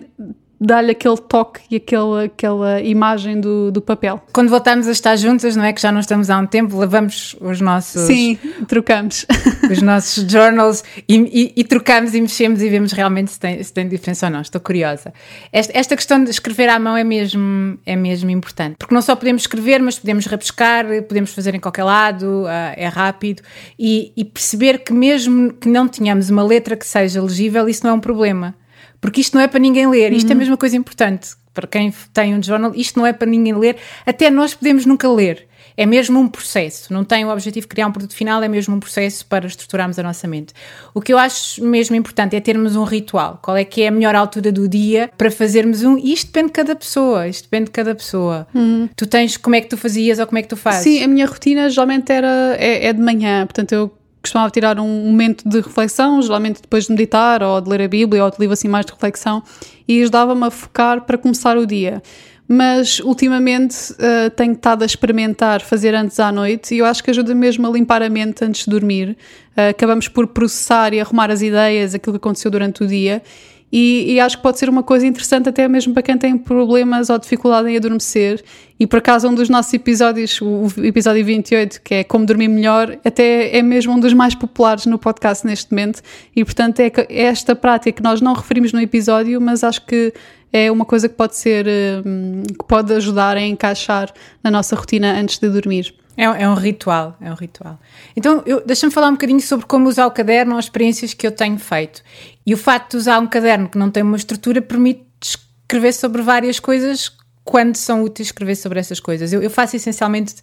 dá-lhe 0.64 0.92
aquele 0.92 1.18
toque 1.18 1.60
e 1.72 1.78
aquela, 1.78 2.26
aquela 2.26 2.80
imagem 2.82 3.42
do, 3.42 3.72
do 3.72 3.82
papel. 3.82 4.22
Quando 4.32 4.50
voltamos 4.50 4.88
a 4.88 4.92
estar 4.92 5.16
juntas, 5.16 5.56
não 5.56 5.64
é 5.64 5.74
que 5.74 5.82
já 5.82 5.92
não 5.92 6.00
estamos 6.00 6.30
há 6.30 6.38
um 6.38 6.46
tempo, 6.46 6.78
lavamos 6.78 7.36
os 7.42 7.60
nossos, 7.60 8.04
Sim, 8.04 8.38
trocamos. 8.68 9.26
os 9.72 9.82
nossos 9.82 10.24
journals 10.32 10.84
e, 11.10 11.16
e- 11.18 11.54
e 11.58 11.64
trocamos 11.64 12.14
e 12.14 12.22
mexemos 12.22 12.62
e 12.62 12.70
vemos 12.70 12.92
realmente 12.92 13.32
se 13.32 13.40
tem, 13.40 13.62
se 13.64 13.74
tem 13.74 13.88
diferença 13.88 14.28
ou 14.28 14.32
não. 14.32 14.42
Estou 14.42 14.62
curiosa. 14.62 15.12
Esta, 15.52 15.76
esta 15.78 15.96
questão 15.96 16.24
de 16.24 16.30
escrever 16.30 16.70
à 16.70 16.78
mão 16.78 16.96
é 16.96 17.04
mesmo, 17.04 17.80
é 17.84 17.96
mesmo 17.96 18.30
importante, 18.30 18.76
porque 18.78 18.94
não 18.94 19.02
só 19.02 19.16
podemos 19.16 19.42
escrever, 19.42 19.82
mas 19.82 19.98
podemos 19.98 20.28
rabiscar, 20.28 20.86
podemos 21.08 21.34
fazer 21.34 21.56
em 21.56 21.60
qualquer 21.60 21.84
lado, 21.86 22.46
ah, 22.48 22.74
é 22.78 22.88
rápido 22.88 23.42
e, 23.80 24.12
e 24.16 24.24
perceber 24.24 24.80
que 24.84 24.94
mesmo 24.94 25.54
que 25.54 25.68
não 25.68 25.88
tenhamos 25.88 26.30
uma 26.30 26.44
letra 26.44 26.76
que 26.76 26.86
seja 26.86 27.22
legível, 27.22 27.68
isso 27.68 27.84
não 27.84 27.92
é 27.92 27.94
um 27.96 28.00
problema. 28.00 28.54
Porque 29.02 29.20
isto 29.20 29.34
não 29.34 29.42
é 29.42 29.48
para 29.48 29.60
ninguém 29.60 29.90
ler, 29.90 30.14
isto 30.14 30.30
é 30.30 30.34
a 30.34 30.38
mesma 30.38 30.56
coisa 30.56 30.78
importante. 30.78 31.32
Para 31.54 31.68
quem 31.68 31.94
tem 32.14 32.36
um 32.36 32.42
jornal, 32.42 32.72
isto 32.76 32.98
não 32.98 33.06
é 33.06 33.12
para 33.12 33.28
ninguém 33.28 33.54
ler, 33.54 33.76
até 34.06 34.30
nós 34.30 34.54
podemos 34.54 34.86
nunca 34.86 35.10
ler. 35.12 35.48
É 35.76 35.86
mesmo 35.86 36.20
um 36.20 36.28
processo, 36.28 36.94
não 36.94 37.04
tem 37.04 37.26
o 37.26 37.30
objetivo 37.30 37.64
de 37.64 37.68
criar 37.68 37.88
um 37.88 37.92
produto 37.92 38.14
final, 38.14 38.44
é 38.44 38.48
mesmo 38.48 38.76
um 38.76 38.80
processo 38.80 39.26
para 39.26 39.48
estruturarmos 39.48 39.98
a 39.98 40.04
nossa 40.04 40.28
mente. 40.28 40.54
O 40.94 41.02
que 41.02 41.14
eu 41.14 41.18
acho 41.18 41.64
mesmo 41.64 41.96
importante 41.96 42.36
é 42.36 42.40
termos 42.40 42.76
um 42.76 42.84
ritual. 42.84 43.40
Qual 43.42 43.56
é 43.56 43.64
que 43.64 43.82
é 43.82 43.88
a 43.88 43.92
melhor 43.92 44.14
altura 44.14 44.52
do 44.52 44.68
dia 44.68 45.10
para 45.18 45.32
fazermos 45.32 45.82
um? 45.84 45.98
Isto 45.98 46.28
depende 46.28 46.48
de 46.48 46.54
cada 46.54 46.76
pessoa, 46.76 47.28
isto 47.28 47.46
depende 47.46 47.66
de 47.66 47.72
cada 47.72 47.96
pessoa. 47.96 48.48
Tu 48.96 49.08
tens 49.08 49.38
como 49.38 49.56
é 49.56 49.62
que 49.62 49.70
tu 49.70 49.78
fazias 49.78 50.20
ou 50.20 50.28
como 50.28 50.38
é 50.38 50.42
que 50.42 50.50
tu 50.50 50.58
fazes? 50.58 50.84
Sim, 50.84 51.04
a 51.04 51.08
minha 51.08 51.26
rotina 51.26 51.70
geralmente 51.70 52.12
era, 52.12 52.56
é, 52.60 52.88
é 52.88 52.94
de 52.94 53.02
manhã, 53.02 53.46
portanto 53.48 53.72
eu 53.72 53.92
costumava 54.22 54.52
tirar 54.52 54.80
um 54.80 55.06
momento 55.06 55.48
de 55.48 55.60
reflexão, 55.60 56.22
geralmente 56.22 56.62
depois 56.62 56.86
de 56.86 56.92
meditar 56.92 57.42
ou 57.42 57.60
de 57.60 57.70
ler 57.70 57.82
a 57.82 57.88
Bíblia 57.88 58.24
ou 58.24 58.30
de 58.30 58.38
livro 58.40 58.54
assim 58.54 58.68
mais 58.68 58.86
de 58.86 58.92
reflexão 58.92 59.42
e 59.88 60.02
ajudava-me 60.02 60.46
a 60.46 60.52
focar 60.52 61.02
para 61.02 61.18
começar 61.18 61.58
o 61.58 61.66
dia. 61.66 62.02
Mas 62.48 63.00
ultimamente 63.00 63.94
uh, 63.94 64.30
tenho 64.36 64.52
estado 64.54 64.84
a 64.84 64.86
experimentar 64.86 65.62
fazer 65.62 65.96
antes 65.96 66.20
à 66.20 66.32
noite 66.32 66.76
e 66.76 66.80
eu 66.80 66.86
acho 66.86 67.02
que 67.02 67.10
ajuda 67.10 67.34
mesmo 67.34 67.66
a 67.66 67.72
limpar 67.72 68.04
a 68.04 68.10
mente 68.10 68.44
antes 68.44 68.66
de 68.66 68.72
dormir. 68.72 69.18
Uh, 69.56 69.70
acabamos 69.70 70.08
por 70.08 70.28
processar 70.28 70.94
e 70.94 71.00
arrumar 71.00 71.32
as 71.32 71.42
ideias, 71.42 71.96
aquilo 71.96 72.14
que 72.14 72.18
aconteceu 72.18 72.52
durante 72.52 72.84
o 72.84 72.88
dia 72.88 73.24
e, 73.72 74.14
e, 74.14 74.20
acho 74.20 74.38
que 74.38 74.44
pode 74.44 74.60
ser 74.60 74.68
uma 74.68 74.84
coisa 74.84 75.08
interessante 75.08 75.48
até 75.48 75.68
mesmo 75.68 75.94
para 75.94 76.04
quem 76.04 76.18
tem 76.18 76.38
problemas 76.38 77.10
ou 77.10 77.18
dificuldade 77.18 77.70
em 77.70 77.78
adormecer. 77.78 78.44
E 78.78 78.86
por 78.86 78.98
acaso 78.98 79.30
um 79.30 79.34
dos 79.34 79.48
nossos 79.48 79.74
episódios, 79.74 80.42
o 80.42 80.68
episódio 80.84 81.24
28, 81.24 81.82
que 81.82 81.96
é 81.96 82.04
Como 82.04 82.26
Dormir 82.26 82.50
Melhor, 82.50 82.98
até 83.06 83.56
é 83.56 83.62
mesmo 83.62 83.94
um 83.94 84.00
dos 84.00 84.14
mais 84.14 84.36
populares 84.36 84.86
no 84.86 85.00
podcast 85.00 85.46
neste 85.46 85.72
momento. 85.72 86.02
E 86.36 86.44
portanto 86.44 86.80
é, 86.82 86.92
é 87.08 87.24
esta 87.24 87.56
prática 87.56 87.94
que 87.94 88.04
nós 88.04 88.20
não 88.20 88.34
referimos 88.34 88.74
no 88.74 88.82
episódio, 88.82 89.40
mas 89.40 89.64
acho 89.64 89.86
que 89.86 90.14
é 90.52 90.70
uma 90.70 90.84
coisa 90.84 91.08
que 91.08 91.16
pode 91.16 91.38
ser, 91.38 91.66
que 91.66 92.66
pode 92.68 92.94
ajudar 92.94 93.38
a 93.38 93.42
encaixar 93.42 94.12
na 94.44 94.52
nossa 94.52 94.76
rotina 94.76 95.14
antes 95.18 95.38
de 95.38 95.48
dormir. 95.50 95.94
É, 96.18 96.26
é, 96.26 96.50
um 96.50 96.56
ritual, 96.56 97.16
é 97.22 97.32
um 97.32 97.36
ritual. 97.36 97.80
Então, 98.16 98.44
deixa-me 98.66 98.92
falar 98.92 99.08
um 99.08 99.14
bocadinho 99.14 99.40
sobre 99.40 99.66
como 99.66 99.88
usar 99.88 100.06
o 100.08 100.12
caderno, 100.12 100.58
as 100.58 100.66
experiências 100.66 101.14
que 101.14 101.26
eu 101.26 101.32
tenho 101.32 101.58
feito. 101.58 102.04
E 102.46 102.54
o 102.54 102.58
facto 102.58 102.92
de 102.92 102.98
usar 102.98 103.20
um 103.20 103.28
caderno 103.28 103.70
que 103.70 103.78
não 103.78 103.92
tem 103.92 104.04
uma 104.04 104.18
estrutura 104.18 104.62
permite 104.62 105.06
escrever 105.22 105.94
sobre 105.94 106.22
várias 106.22 106.60
coisas 106.60 107.12
quando 107.44 107.76
são 107.76 108.04
úteis 108.04 108.28
escrever 108.28 108.56
sobre 108.56 108.80
essas 108.80 109.00
coisas. 109.00 109.34
Eu, 109.34 109.42
eu 109.42 109.50
faço 109.50 109.76
essencialmente 109.76 110.36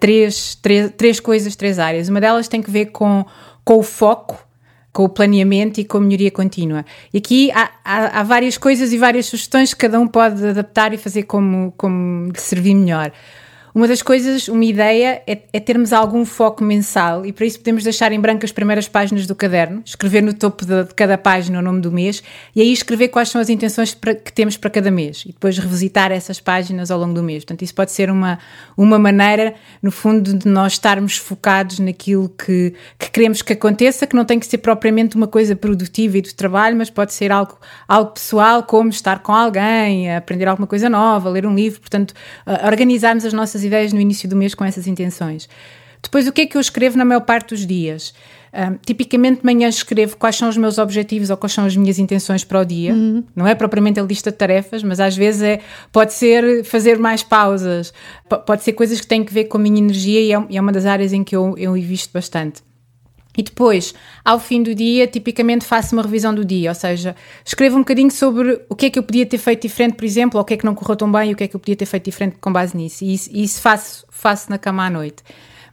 três, 0.00 0.54
três, 0.56 0.90
três 0.96 1.20
coisas, 1.20 1.56
três 1.56 1.78
áreas. 1.78 2.08
Uma 2.08 2.20
delas 2.20 2.48
tem 2.48 2.62
que 2.62 2.70
ver 2.70 2.86
com, 2.86 3.24
com 3.64 3.78
o 3.78 3.82
foco, 3.82 4.38
com 4.92 5.04
o 5.04 5.08
planeamento 5.08 5.80
e 5.80 5.84
com 5.84 5.98
a 5.98 6.00
melhoria 6.00 6.30
contínua. 6.30 6.84
E 7.12 7.18
aqui 7.18 7.50
há, 7.52 7.70
há, 7.84 8.20
há 8.20 8.22
várias 8.22 8.56
coisas 8.56 8.92
e 8.92 8.98
várias 8.98 9.26
sugestões 9.26 9.74
que 9.74 9.80
cada 9.80 10.00
um 10.00 10.08
pode 10.08 10.46
adaptar 10.46 10.92
e 10.92 10.98
fazer 10.98 11.24
como, 11.24 11.72
como 11.76 12.32
servir 12.36 12.74
melhor. 12.74 13.12
Uma 13.76 13.86
das 13.86 14.00
coisas, 14.00 14.48
uma 14.48 14.64
ideia, 14.64 15.22
é, 15.26 15.38
é, 15.52 15.60
termos 15.60 15.92
algum 15.92 16.24
foco 16.24 16.64
mensal 16.64 17.26
e 17.26 17.30
para 17.30 17.44
isso 17.44 17.58
podemos 17.58 17.84
deixar 17.84 18.10
em 18.10 18.18
branco 18.18 18.42
as 18.42 18.50
primeiras 18.50 18.88
páginas 18.88 19.26
do 19.26 19.34
caderno, 19.34 19.82
escrever 19.84 20.22
no 20.22 20.32
topo 20.32 20.64
de, 20.64 20.84
de 20.84 20.94
cada 20.94 21.18
página 21.18 21.58
o 21.58 21.62
nome 21.62 21.82
do 21.82 21.92
mês 21.92 22.22
e 22.54 22.62
aí 22.62 22.72
escrever 22.72 23.08
quais 23.08 23.28
são 23.28 23.38
as 23.38 23.50
intenções 23.50 23.92
que 23.92 24.32
temos 24.32 24.56
para 24.56 24.70
cada 24.70 24.90
mês 24.90 25.24
e 25.26 25.32
depois 25.32 25.58
revisitar 25.58 26.10
essas 26.10 26.40
páginas 26.40 26.90
ao 26.90 26.98
longo 26.98 27.12
do 27.12 27.22
mês. 27.22 27.44
Portanto, 27.44 27.60
isso 27.60 27.74
pode 27.74 27.92
ser 27.92 28.10
uma, 28.10 28.38
uma 28.78 28.98
maneira, 28.98 29.54
no 29.82 29.90
fundo, 29.90 30.32
de 30.32 30.48
nós 30.48 30.72
estarmos 30.72 31.18
focados 31.18 31.78
naquilo 31.78 32.30
que, 32.30 32.72
que 32.98 33.10
queremos 33.10 33.42
que 33.42 33.52
aconteça, 33.52 34.06
que 34.06 34.16
não 34.16 34.24
tem 34.24 34.38
que 34.38 34.46
ser 34.46 34.56
propriamente 34.56 35.16
uma 35.16 35.26
coisa 35.26 35.54
produtiva 35.54 36.16
e 36.16 36.22
do 36.22 36.32
trabalho, 36.32 36.78
mas 36.78 36.88
pode 36.88 37.12
ser 37.12 37.30
algo, 37.30 37.58
algo 37.86 38.12
pessoal, 38.12 38.62
como 38.62 38.88
estar 38.88 39.18
com 39.18 39.32
alguém, 39.32 40.16
aprender 40.16 40.48
alguma 40.48 40.66
coisa 40.66 40.88
nova, 40.88 41.28
ler 41.28 41.44
um 41.44 41.54
livro. 41.54 41.78
Portanto, 41.78 42.14
organizarmos 42.64 43.26
as 43.26 43.34
nossas 43.34 43.65
ideias 43.66 43.92
no 43.92 44.00
início 44.00 44.28
do 44.28 44.36
mês 44.36 44.54
com 44.54 44.64
essas 44.64 44.86
intenções. 44.86 45.48
Depois, 46.02 46.26
o 46.26 46.32
que 46.32 46.42
é 46.42 46.46
que 46.46 46.56
eu 46.56 46.60
escrevo 46.60 46.96
na 46.96 47.04
maior 47.04 47.20
parte 47.20 47.48
dos 47.50 47.66
dias? 47.66 48.14
Um, 48.54 48.78
tipicamente, 48.86 49.40
de 49.40 49.44
manhã 49.44 49.68
escrevo 49.68 50.16
quais 50.16 50.36
são 50.36 50.48
os 50.48 50.56
meus 50.56 50.78
objetivos 50.78 51.28
ou 51.28 51.36
quais 51.36 51.52
são 51.52 51.66
as 51.66 51.76
minhas 51.76 51.98
intenções 51.98 52.42
para 52.42 52.60
o 52.60 52.64
dia. 52.64 52.94
Uhum. 52.94 53.22
Não 53.34 53.46
é 53.46 53.54
propriamente 53.54 54.00
a 54.00 54.02
lista 54.02 54.30
de 54.30 54.38
tarefas, 54.38 54.82
mas 54.82 54.98
às 54.98 55.14
vezes 55.14 55.42
é, 55.42 55.60
pode 55.92 56.14
ser 56.14 56.64
fazer 56.64 56.98
mais 56.98 57.22
pausas, 57.22 57.92
pode 58.46 58.62
ser 58.62 58.72
coisas 58.72 58.98
que 59.00 59.06
têm 59.06 59.22
que 59.24 59.32
ver 59.32 59.44
com 59.44 59.58
a 59.58 59.60
minha 59.60 59.78
energia 59.78 60.20
e 60.20 60.32
é, 60.32 60.56
é 60.56 60.60
uma 60.60 60.72
das 60.72 60.86
áreas 60.86 61.12
em 61.12 61.22
que 61.22 61.36
eu, 61.36 61.54
eu 61.58 61.76
invisto 61.76 62.10
bastante. 62.14 62.65
E 63.36 63.42
depois, 63.42 63.94
ao 64.24 64.40
fim 64.40 64.62
do 64.62 64.74
dia, 64.74 65.06
tipicamente 65.06 65.64
faço 65.64 65.94
uma 65.94 66.02
revisão 66.02 66.34
do 66.34 66.44
dia, 66.44 66.70
ou 66.70 66.74
seja, 66.74 67.14
escrevo 67.44 67.76
um 67.76 67.80
bocadinho 67.80 68.10
sobre 68.10 68.60
o 68.68 68.74
que 68.74 68.86
é 68.86 68.90
que 68.90 68.98
eu 68.98 69.02
podia 69.02 69.26
ter 69.26 69.38
feito 69.38 69.62
diferente, 69.62 69.94
por 69.94 70.04
exemplo, 70.04 70.38
ou 70.38 70.42
o 70.42 70.44
que 70.44 70.54
é 70.54 70.56
que 70.56 70.64
não 70.64 70.74
correu 70.74 70.96
tão 70.96 71.10
bem 71.10 71.30
e 71.30 71.32
o 71.34 71.36
que 71.36 71.44
é 71.44 71.48
que 71.48 71.56
eu 71.56 71.60
podia 71.60 71.76
ter 71.76 71.86
feito 71.86 72.04
diferente 72.04 72.36
com 72.40 72.52
base 72.52 72.76
nisso. 72.76 73.04
E 73.04 73.14
isso, 73.14 73.30
isso 73.32 73.60
faço, 73.60 74.06
faço 74.08 74.50
na 74.50 74.58
cama 74.58 74.86
à 74.86 74.90
noite. 74.90 75.22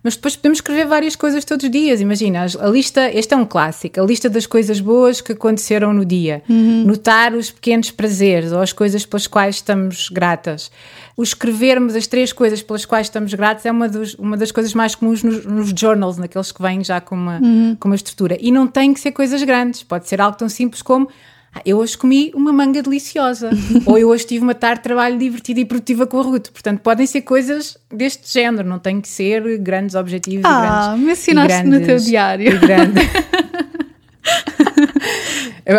Mas 0.04 0.16
depois 0.16 0.36
podemos 0.36 0.58
escrever 0.58 0.86
várias 0.86 1.16
coisas 1.16 1.46
todos 1.46 1.64
os 1.64 1.72
dias. 1.72 2.02
Imagina, 2.02 2.46
a 2.60 2.68
lista, 2.68 3.10
este 3.10 3.34
é 3.34 3.38
um 3.38 3.46
clássico, 3.46 4.02
a 4.02 4.04
lista 4.04 4.30
das 4.30 4.46
coisas 4.46 4.82
boas 4.82 5.22
que 5.22 5.32
aconteceram 5.32 5.94
no 5.94 6.04
dia. 6.04 6.44
Uhum. 6.50 6.84
Notar 6.84 7.34
os 7.34 7.50
pequenos 7.50 7.90
prazeres 7.90 8.52
ou 8.52 8.60
as 8.60 8.74
coisas 8.74 9.06
pelas 9.06 9.28
quais 9.28 9.56
estamos 9.56 10.10
gratas. 10.10 10.70
O 11.16 11.24
escrevermos 11.24 11.96
as 11.96 12.06
três 12.06 12.34
coisas 12.34 12.62
pelas 12.62 12.86
quais 12.86 13.08
estamos 13.08 13.34
gratos 13.34 13.66
é 13.66 13.72
uma, 13.72 13.88
dos, 13.88 14.14
uma 14.16 14.36
das 14.36 14.52
coisas 14.52 14.74
mais 14.74 14.94
comuns 14.94 15.24
nos, 15.24 15.46
nos 15.46 15.70
journals, 15.70 16.18
naqueles 16.18 16.52
que 16.52 16.62
vêm 16.62 16.84
já 16.84 17.00
com 17.00 17.16
uma, 17.16 17.40
uhum. 17.40 17.78
com 17.80 17.88
uma 17.88 17.96
estrutura. 17.96 18.38
E 18.42 18.52
não 18.52 18.68
tem 18.68 18.94
que 18.94 19.00
ser 19.00 19.14
coisas 19.14 19.42
grandes, 19.44 19.84
pode 19.84 20.08
ser 20.10 20.20
algo 20.20 20.38
tão 20.38 20.50
simples 20.50 20.82
como 20.82 21.08
eu 21.66 21.78
hoje 21.78 21.98
comi 21.98 22.32
uma 22.34 22.52
manga 22.52 22.82
deliciosa, 22.82 23.52
ou 23.86 23.98
eu 23.98 24.10
hoje 24.10 24.26
tive 24.26 24.44
uma 24.44 24.56
tarde 24.56 24.80
de 24.80 24.84
trabalho 24.84 25.18
divertida 25.18 25.60
e 25.60 25.66
produtiva 25.66 26.08
com 26.08 26.20
a 26.20 26.24
Ruth. 26.24 26.50
Portanto, 26.50 26.80
podem 26.80 27.06
ser 27.06 27.22
coisas 27.22 27.78
deste 27.92 28.32
género, 28.32 28.68
não 28.68 28.80
tem 28.80 29.00
que 29.00 29.08
ser 29.08 29.58
grandes 29.60 29.96
objetivos 29.96 30.46
ah, 30.46 30.50
e 30.50 30.98
grandes. 30.98 31.06
mencionaste 31.08 31.64
no 31.64 31.82
teu 31.86 31.98
diário. 31.98 32.60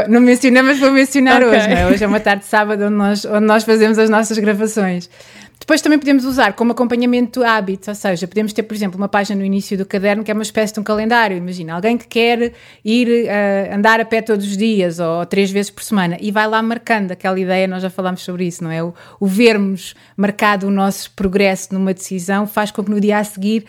não 0.08 0.20
mencionei, 0.20 0.62
mas 0.62 0.78
vou 0.78 0.90
mencionar 0.90 1.42
okay. 1.42 1.58
hoje. 1.58 1.72
É? 1.72 1.86
Hoje 1.86 2.04
é 2.04 2.06
uma 2.06 2.20
tarde 2.20 2.42
de 2.42 2.48
sábado 2.48 2.84
onde 2.84 2.94
nós, 2.94 3.24
onde 3.24 3.46
nós 3.46 3.64
fazemos 3.64 3.98
as 3.98 4.08
nossas 4.08 4.38
gravações. 4.38 5.10
Depois 5.58 5.80
também 5.80 5.98
podemos 5.98 6.24
usar 6.24 6.52
como 6.52 6.72
acompanhamento 6.72 7.42
hábitos, 7.42 7.88
ou 7.88 7.94
seja, 7.94 8.28
podemos 8.28 8.52
ter, 8.52 8.62
por 8.64 8.74
exemplo, 8.74 8.98
uma 8.98 9.08
página 9.08 9.38
no 9.38 9.44
início 9.44 9.78
do 9.78 9.86
caderno 9.86 10.22
que 10.22 10.30
é 10.30 10.34
uma 10.34 10.42
espécie 10.42 10.74
de 10.74 10.80
um 10.80 10.82
calendário. 10.82 11.36
Imagina, 11.36 11.74
alguém 11.74 11.96
que 11.96 12.06
quer 12.06 12.52
ir 12.84 13.08
uh, 13.08 13.74
andar 13.74 13.98
a 13.98 14.04
pé 14.04 14.20
todos 14.20 14.46
os 14.46 14.56
dias 14.56 14.98
ou 14.98 15.24
três 15.24 15.50
vezes 15.50 15.70
por 15.70 15.82
semana 15.82 16.18
e 16.20 16.30
vai 16.30 16.46
lá 16.46 16.60
marcando 16.60 17.12
aquela 17.12 17.40
ideia, 17.40 17.66
nós 17.66 17.82
já 17.82 17.88
falámos 17.88 18.22
sobre 18.22 18.46
isso, 18.46 18.62
não 18.62 18.70
é? 18.70 18.82
O, 18.82 18.92
o 19.18 19.26
vermos 19.26 19.94
marcado 20.16 20.66
o 20.66 20.70
nosso 20.70 21.10
progresso 21.12 21.72
numa 21.72 21.94
decisão 21.94 22.46
faz 22.46 22.70
com 22.70 22.84
que 22.84 22.90
no 22.90 23.00
dia 23.00 23.18
a 23.18 23.24
seguir 23.24 23.64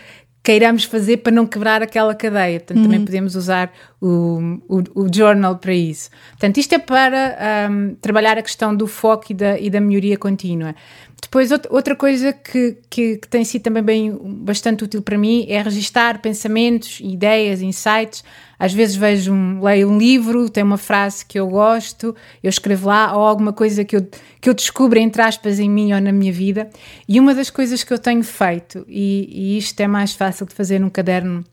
queiramos 0.45 0.83
fazer 0.83 1.17
para 1.17 1.31
não 1.31 1.47
quebrar 1.47 1.81
aquela 1.81 2.13
cadeia. 2.13 2.59
Portanto, 2.59 2.77
uhum. 2.77 2.83
também 2.83 3.03
podemos 3.03 3.35
usar 3.35 3.73
o, 4.05 4.61
o, 4.69 5.03
o, 5.03 5.13
journal 5.13 5.57
para 5.57 5.73
isso. 5.73 6.11
Portanto, 6.31 6.57
isto 6.57 6.73
é 6.73 6.79
para 6.79 7.69
um, 7.71 7.95
trabalhar 7.95 8.37
a 8.37 8.43
questão 8.43 8.75
do 8.75 8.85
foco 8.85 9.31
e 9.31 9.33
da, 9.33 9.59
e 9.59 9.67
da 9.67 9.81
melhoria 9.81 10.15
contínua. 10.15 10.75
Depois, 11.19 11.49
outra 11.51 11.95
coisa 11.95 12.31
que, 12.31 12.77
que, 12.87 13.17
que, 13.17 13.27
tem 13.27 13.43
sido 13.43 13.63
também 13.63 13.81
bem, 13.81 14.17
bastante 14.21 14.83
útil 14.83 15.01
para 15.01 15.17
mim 15.17 15.47
é 15.49 15.59
registar 15.59 16.21
pensamentos, 16.21 16.99
ideias, 16.99 17.63
insights. 17.63 18.23
Às 18.59 18.73
vezes 18.73 18.95
vejo 18.95 19.33
um, 19.33 19.59
leio 19.63 19.89
um 19.89 19.97
livro, 19.97 20.49
tem 20.49 20.63
uma 20.63 20.77
frase 20.77 21.25
que 21.25 21.39
eu 21.39 21.47
gosto, 21.47 22.15
eu 22.43 22.49
escrevo 22.49 22.87
lá, 22.87 23.17
ou 23.17 23.23
alguma 23.23 23.51
coisa 23.51 23.83
que 23.83 23.95
eu, 23.95 24.07
que 24.39 24.47
eu 24.47 24.53
descubro, 24.53 24.99
entre 24.99 25.23
aspas, 25.23 25.59
em 25.59 25.69
mim 25.69 25.93
ou 25.93 25.99
na 25.99 26.11
minha 26.11 26.31
vida. 26.31 26.69
E 27.09 27.19
uma 27.19 27.33
das 27.33 27.49
coisas 27.49 27.83
que 27.83 27.91
eu 27.91 27.97
tenho 27.97 28.23
feito, 28.23 28.85
e, 28.87 29.27
e 29.31 29.57
isto 29.57 29.79
é 29.79 29.87
mais 29.87 30.13
fácil 30.13 30.45
de 30.45 30.53
fazer 30.53 30.79
num 30.79 30.91
caderno 30.91 31.43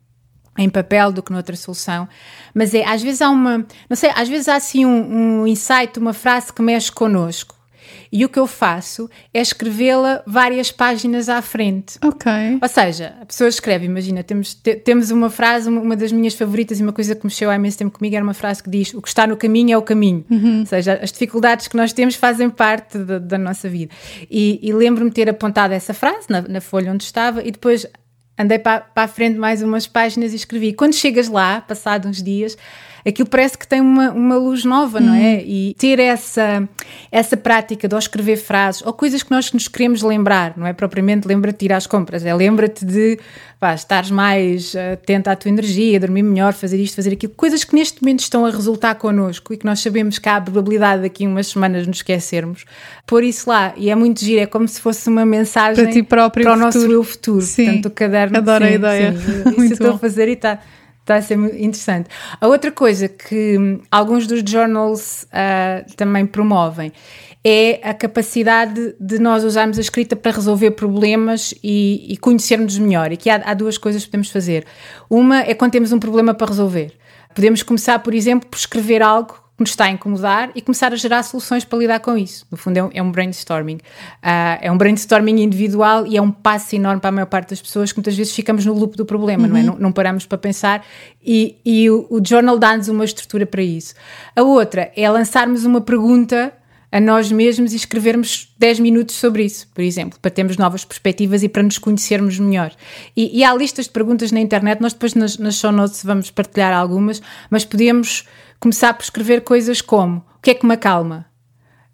em 0.57 0.69
papel 0.69 1.13
do 1.13 1.23
que 1.23 1.33
noutra 1.33 1.57
solução, 1.57 2.09
mas 2.55 2.75
é, 2.75 2.85
às 2.85 3.03
vezes 3.03 3.23
há 3.23 3.31
uma, 3.31 3.67
não 3.89 3.97
sei, 3.97 4.11
às 4.15 4.29
vezes 4.29 4.49
há 4.49 4.57
assim 4.57 4.85
um, 4.85 5.43
um 5.43 5.47
insight, 5.47 5.99
uma 5.99 6.13
frase 6.13 6.53
que 6.53 6.61
mexe 6.63 6.93
connosco 6.93 7.57
e 8.13 8.25
o 8.27 8.29
que 8.29 8.39
eu 8.39 8.47
faço 8.47 9.09
é 9.33 9.41
escrevê-la 9.41 10.23
várias 10.27 10.71
páginas 10.71 11.31
à 11.31 11.41
frente. 11.41 11.99
Ok. 12.05 12.31
Ou 12.61 12.69
seja, 12.69 13.15
a 13.21 13.25
pessoa 13.25 13.49
escreve, 13.49 13.87
imagina, 13.87 14.23
temos, 14.23 14.55
te, 14.55 14.75
temos 14.77 15.11
uma 15.11 15.31
frase, 15.31 15.69
uma 15.71 15.97
das 15.97 16.13
minhas 16.13 16.35
favoritas 16.35 16.79
e 16.79 16.83
uma 16.83 16.93
coisa 16.93 17.15
que 17.15 17.25
mexeu 17.25 17.49
há 17.49 17.57
imenso 17.57 17.79
tempo 17.79 17.97
comigo 17.97 18.15
era 18.15 18.23
uma 18.23 18.35
frase 18.35 18.63
que 18.63 18.69
diz: 18.69 18.93
O 18.93 19.01
que 19.01 19.09
está 19.09 19.27
no 19.27 19.37
caminho 19.37 19.73
é 19.73 19.79
o 19.79 19.83
caminho. 19.83 20.25
Uhum. 20.31 20.61
Ou 20.61 20.67
seja, 20.67 21.01
as 21.03 21.11
dificuldades 21.11 21.69
que 21.69 21.77
nós 21.77 21.93
temos 21.95 22.15
fazem 22.15 22.51
parte 22.51 22.99
da, 22.99 23.19
da 23.19 23.39
nossa 23.39 23.69
vida. 23.69 23.93
E, 24.31 24.61
e 24.63 24.73
lembro-me 24.75 25.11
ter 25.11 25.31
apontado 25.31 25.73
essa 25.73 25.95
frase 25.95 26.27
na, 26.29 26.43
na 26.43 26.61
folha 26.61 26.93
onde 26.93 27.05
estava 27.05 27.43
e 27.43 27.51
depois 27.51 27.87
andei 28.39 28.59
para, 28.59 28.81
para 28.81 29.05
a 29.05 29.09
frente 29.09 29.39
mais 29.39 29.63
umas 29.63 29.87
páginas 29.87 30.33
e 30.33 30.37
escrevi. 30.37 30.73
Quando 30.73 30.95
chegas 30.95 31.29
lá, 31.29 31.61
passado 31.61 32.09
uns 32.09 32.23
dias, 32.23 32.57
aquilo 33.07 33.29
parece 33.29 33.57
que 33.57 33.67
tem 33.67 33.81
uma, 33.81 34.11
uma 34.11 34.37
luz 34.37 34.65
nova, 34.65 35.01
não 35.01 35.15
é? 35.15 35.35
Uhum. 35.35 35.45
E 35.47 35.77
ter 35.79 35.99
essa, 35.99 36.69
essa 37.11 37.37
prática 37.37 37.89
de 37.89 37.97
escrever 37.97 38.37
frases 38.37 38.83
ou 38.85 38.93
coisas 38.93 39.23
que 39.23 39.31
nós 39.31 39.53
nos 39.53 39.69
queremos 39.69 40.03
lembrar, 40.03 40.55
não 40.57 40.67
é 40.67 40.73
propriamente 40.73 41.27
lembra-te 41.27 41.61
de 41.61 41.65
ir 41.67 41.73
às 41.73 41.87
compras, 41.87 42.25
é 42.25 42.35
lembra-te 42.35 42.85
de 42.85 43.19
pá, 43.59 43.75
estares 43.75 44.11
mais 44.11 44.75
atenta 44.93 45.31
à 45.31 45.37
tua 45.37 45.49
energia, 45.49 46.01
dormir 46.01 46.23
melhor, 46.23 46.53
fazer 46.53 46.79
isto, 46.79 46.97
fazer 46.97 47.13
aquilo, 47.13 47.33
coisas 47.37 47.65
que 47.65 47.75
neste 47.75 48.03
momento 48.03 48.21
estão 48.21 48.45
a 48.45 48.51
resultar 48.51 48.97
connosco 48.97 49.53
e 49.53 49.57
que 49.57 49.65
nós 49.65 49.81
sabemos 49.81 50.19
que 50.19 50.29
há 50.29 50.37
a 50.37 50.41
probabilidade 50.41 51.03
daqui 51.03 51.27
umas 51.27 51.47
semanas 51.49 51.87
nos 51.87 51.99
esquecermos, 51.99 52.65
pôr 53.07 53.23
isso 53.23 53.49
lá 53.49 53.73
e 53.77 53.91
é 53.91 53.95
muito 53.95 54.21
giro, 54.21 54.41
é 54.41 54.47
como 54.47 54.67
se 54.67 54.81
fosse 54.81 55.09
uma 55.09 55.25
mensagem 55.25 55.85
para, 55.85 55.93
ti 55.93 56.03
próprio 56.03 56.45
para 56.45 56.55
o 56.55 56.57
nosso 56.57 56.79
eu 56.79 57.03
futuro. 57.03 57.43
Sim. 57.43 57.65
Portanto, 57.65 57.87
o 57.87 57.91
caderno. 57.91 58.39
Adoro 58.39 58.65
sim, 58.65 58.71
a 58.71 58.75
ideia. 58.75 59.15
Sim, 59.17 59.51
isso 59.65 59.73
estou 59.75 59.91
a 59.93 59.99
fazer 59.99 60.29
e 60.29 60.33
está 60.33 60.59
Está 61.03 61.17
a 61.17 61.23
ser 61.23 61.35
interessante. 61.35 62.09
A 62.41 62.47
outra 62.47 62.71
coisa 62.71 63.09
que 63.09 63.59
hum, 63.59 63.81
alguns 63.91 64.25
dos 64.27 64.41
journals 64.49 65.25
uh, 65.25 65.95
também 65.97 66.25
promovem 66.25 66.93
é 67.45 67.81
a 67.83 67.93
capacidade 67.93 68.95
de 69.01 69.19
nós 69.19 69.43
usarmos 69.43 69.79
a 69.79 69.81
escrita 69.81 70.15
para 70.15 70.31
resolver 70.31 70.71
problemas 70.71 71.53
e, 71.63 72.07
e 72.09 72.17
conhecermos 72.17 72.79
melhor. 72.79 73.11
E 73.11 73.15
aqui 73.15 73.29
há, 73.29 73.43
há 73.45 73.53
duas 73.53 73.77
coisas 73.77 74.05
que 74.05 74.11
podemos 74.11 74.31
fazer. 74.31 74.65
Uma 75.11 75.41
é 75.41 75.55
quando 75.55 75.73
temos 75.73 75.91
um 75.91 75.99
problema 75.99 76.35
para 76.35 76.47
resolver. 76.47 76.93
Podemos 77.35 77.65
começar, 77.65 77.99
por 77.99 78.15
exemplo, 78.15 78.49
por 78.49 78.57
escrever 78.57 79.03
algo 79.03 79.42
que 79.63 79.71
nos 79.71 79.71
está 79.71 79.85
a 79.85 79.91
incomodar 79.91 80.51
e 80.55 80.61
começar 80.61 80.93
a 80.93 80.97
gerar 80.97 81.23
soluções 81.23 81.65
para 81.65 81.79
lidar 81.79 82.01
com 82.01 82.17
isso. 82.17 82.45
No 82.51 82.57
fundo, 82.57 82.77
é 82.77 82.83
um, 82.83 82.91
é 82.95 83.03
um 83.03 83.11
brainstorming. 83.11 83.77
Uh, 83.77 84.59
é 84.61 84.71
um 84.71 84.77
brainstorming 84.77 85.41
individual 85.41 86.07
e 86.07 86.17
é 86.17 86.23
um 86.23 86.31
passo 86.31 86.75
enorme 86.75 87.01
para 87.01 87.09
a 87.09 87.13
maior 87.13 87.27
parte 87.27 87.51
das 87.51 87.63
pessoas 87.63 87.93
que 87.93 87.99
muitas 87.99 88.17
vezes 88.17 88.35
ficamos 88.35 88.67
no 88.67 88.75
loop 88.75 88.97
do 88.97 89.07
problema, 89.07 89.45
uhum. 89.45 89.49
não 89.49 89.57
é? 89.57 89.61
Uhum. 89.61 89.67
Não, 89.67 89.77
não, 89.77 89.93
paramos 89.93 90.27
para 90.27 90.39
pensar 90.39 90.85
e, 91.25 91.57
e 91.65 91.89
o, 91.89 92.07
o 92.11 92.21
journal 92.25 92.59
dá-nos 92.59 92.89
uma 92.89 93.05
estrutura 93.05 93.47
para 93.47 93.63
isso. 93.63 93.95
A 94.35 94.43
outra 94.43 94.91
é 94.97 95.09
lançarmos 95.09 95.65
uma 95.65 95.81
pergunta 95.81 96.53
a 96.93 97.01
nós 97.01 97.33
mesmos 97.33 97.73
e 97.73 97.77
escrevermos 97.77 98.55
10 98.59 98.79
minutos 98.81 99.17
sobre 99.17 99.45
isso, 99.45 99.67
por 99.75 99.83
exemplo, 99.83 100.21
para 100.21 100.31
termos 100.31 100.59
novas 100.59 100.85
perspectivas 100.85 101.43
e 101.43 101.49
para 101.49 101.63
nos 101.63 101.79
conhecermos 101.79 102.39
melhor. 102.39 102.71
E, 103.17 103.39
e 103.39 103.43
há 103.43 103.55
listas 103.55 103.87
de 103.87 103.93
perguntas 103.93 104.31
na 104.31 104.39
internet, 104.39 104.79
nós 104.83 104.93
depois 104.93 105.15
nas, 105.15 105.39
nas 105.39 105.55
show 105.55 105.73
notes 105.73 106.05
vamos 106.05 106.31
partilhar 106.31 106.75
algumas, 106.75 107.23
mas 107.51 107.65
podemos 107.65 108.29
começar 108.61 108.93
por 108.93 109.03
escrever 109.03 109.41
coisas 109.41 109.81
como: 109.81 110.19
o 110.19 110.43
que 110.43 110.51
é 110.51 110.55
que 110.55 110.67
me 110.67 110.75
acalma? 110.75 111.25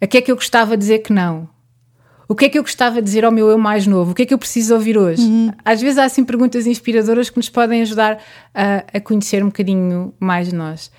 A 0.01 0.07
que 0.07 0.19
é 0.19 0.21
que 0.21 0.33
eu 0.33 0.37
gostava 0.37 0.77
de 0.77 0.81
dizer 0.81 0.99
que 0.99 1.13
não? 1.13 1.49
O 2.29 2.35
que 2.35 2.45
é 2.45 2.49
que 2.51 2.59
eu 2.59 2.63
gostava 2.63 2.97
de 2.97 3.03
dizer 3.03 3.25
ao 3.25 3.33
meu 3.33 3.49
eu 3.49 3.57
mais 3.57 3.87
novo? 3.87 4.13
O 4.13 4.15
que 4.15 4.23
é 4.23 4.27
que 4.27 4.35
eu 4.35 4.39
preciso 4.39 4.75
ouvir 4.75 4.99
hoje? 4.99 5.23
Uhum. 5.23 5.51
Às 5.65 5.81
vezes 5.81 5.97
há 5.97 6.05
assim 6.05 6.23
perguntas 6.23 6.67
inspiradoras 6.67 7.31
que 7.31 7.39
nos 7.39 7.49
podem 7.49 7.81
ajudar 7.81 8.19
a, 8.55 8.85
a 8.93 9.01
conhecer 9.01 9.43
um 9.43 9.47
bocadinho 9.47 10.13
mais 10.21 10.51
de 10.51 10.55
nós. 10.55 10.91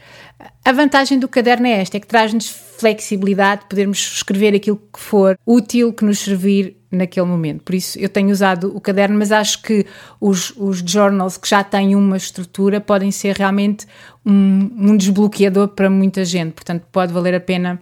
A 0.64 0.72
vantagem 0.72 1.20
do 1.20 1.28
caderno 1.28 1.68
é 1.68 1.82
esta, 1.82 1.98
é 1.98 2.00
que 2.00 2.08
traz-nos 2.08 2.48
flexibilidade, 2.48 3.66
podermos 3.70 3.98
escrever 3.98 4.56
aquilo 4.56 4.78
que 4.78 5.00
for 5.00 5.38
útil, 5.46 5.92
que 5.92 6.06
nos 6.06 6.20
servir 6.20 6.78
naquele 6.92 7.26
momento. 7.26 7.64
Por 7.64 7.76
isso 7.76 8.00
eu 8.00 8.08
tenho 8.08 8.30
usado 8.30 8.76
o 8.76 8.80
caderno, 8.80 9.18
mas 9.18 9.32
acho 9.32 9.62
que 9.62 9.86
os, 10.20 10.54
os 10.56 10.80
journals 10.80 11.38
que 11.38 11.48
já 11.48 11.64
têm 11.64 11.96
uma 11.96 12.18
estrutura 12.18 12.80
podem 12.80 13.12
ser 13.12 13.36
realmente 13.36 13.86
um, 14.26 14.70
um 14.78 14.98
desbloqueador 14.98 15.70
para 15.70 15.90
muita 15.90 16.24
gente. 16.24 16.54
Portanto, 16.54 16.86
pode 16.92 17.12
valer 17.12 17.36
a 17.36 17.40
pena 17.40 17.82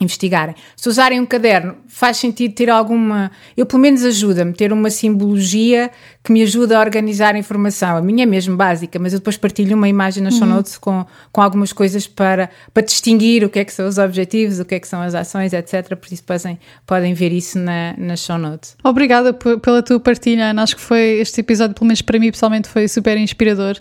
investigarem. 0.00 0.54
Se 0.74 0.88
usarem 0.88 1.20
um 1.20 1.26
caderno, 1.26 1.76
faz 1.86 2.16
sentido 2.16 2.54
ter 2.54 2.70
alguma. 2.70 3.30
Eu, 3.54 3.66
pelo 3.66 3.82
menos, 3.82 4.02
ajuda-me 4.02 4.52
ter 4.52 4.72
uma 4.72 4.88
simbologia 4.88 5.90
que 6.24 6.32
me 6.32 6.42
ajuda 6.42 6.78
a 6.78 6.80
organizar 6.80 7.34
a 7.34 7.38
informação. 7.38 7.96
A 7.96 8.02
minha 8.02 8.22
é 8.22 8.26
mesmo 8.26 8.56
básica, 8.56 8.98
mas 8.98 9.12
eu 9.12 9.18
depois 9.18 9.36
partilho 9.36 9.76
uma 9.76 9.88
imagem 9.88 10.22
nas 10.22 10.34
show 10.34 10.46
uhum. 10.46 10.54
notes 10.54 10.78
com, 10.78 11.04
com 11.30 11.42
algumas 11.42 11.72
coisas 11.72 12.06
para, 12.06 12.48
para 12.72 12.82
distinguir 12.82 13.44
o 13.44 13.50
que 13.50 13.58
é 13.58 13.64
que 13.64 13.72
são 13.72 13.86
os 13.86 13.98
objetivos, 13.98 14.58
o 14.58 14.64
que 14.64 14.74
é 14.74 14.80
que 14.80 14.88
são 14.88 15.02
as 15.02 15.14
ações, 15.14 15.52
etc. 15.52 15.94
Por 15.96 16.10
isso, 16.10 16.24
podem, 16.24 16.58
podem 16.86 17.12
ver 17.12 17.32
isso 17.32 17.58
na, 17.58 17.94
nas 17.98 18.20
show 18.20 18.38
notes. 18.38 18.76
Obrigada 18.82 19.34
pela 19.34 19.82
tua 19.82 20.00
partilha, 20.00 20.50
Ana. 20.50 20.62
Acho 20.62 20.76
que 20.76 20.82
foi 20.82 21.20
este 21.20 21.40
episódio, 21.40 21.74
pelo 21.74 21.86
menos 21.86 22.00
para 22.00 22.18
mim 22.18 22.30
pessoalmente, 22.30 22.68
foi 22.68 22.88
super 22.88 23.18
inspirador. 23.18 23.76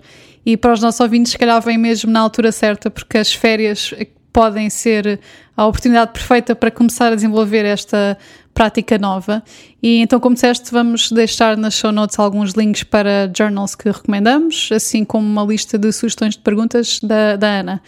E 0.45 0.57
para 0.57 0.73
os 0.73 0.81
nossos 0.81 0.99
ouvintes, 0.99 1.31
se 1.31 1.37
calhar, 1.37 1.61
vem 1.61 1.77
mesmo 1.77 2.11
na 2.11 2.19
altura 2.19 2.51
certa, 2.51 2.89
porque 2.89 3.17
as 3.17 3.33
férias 3.33 3.93
podem 4.39 4.69
ser 4.69 5.19
a 5.57 5.65
oportunidade 5.65 6.13
perfeita 6.13 6.55
para 6.55 6.71
começar 6.71 7.11
a 7.11 7.15
desenvolver 7.15 7.65
esta 7.65 8.17
prática 8.53 8.97
nova. 8.97 9.43
E 9.83 9.97
então, 9.99 10.17
como 10.17 10.33
disseste, 10.33 10.71
vamos 10.71 11.11
deixar 11.11 11.57
nas 11.57 11.73
show 11.73 11.91
notes 11.91 12.17
alguns 12.17 12.53
links 12.53 12.83
para 12.83 13.29
journals 13.37 13.75
que 13.75 13.91
recomendamos, 13.91 14.69
assim 14.71 15.03
como 15.03 15.27
uma 15.27 15.43
lista 15.43 15.77
de 15.77 15.91
sugestões 15.91 16.35
de 16.35 16.39
perguntas 16.39 17.01
da, 17.03 17.35
da 17.35 17.47
Ana. 17.47 17.81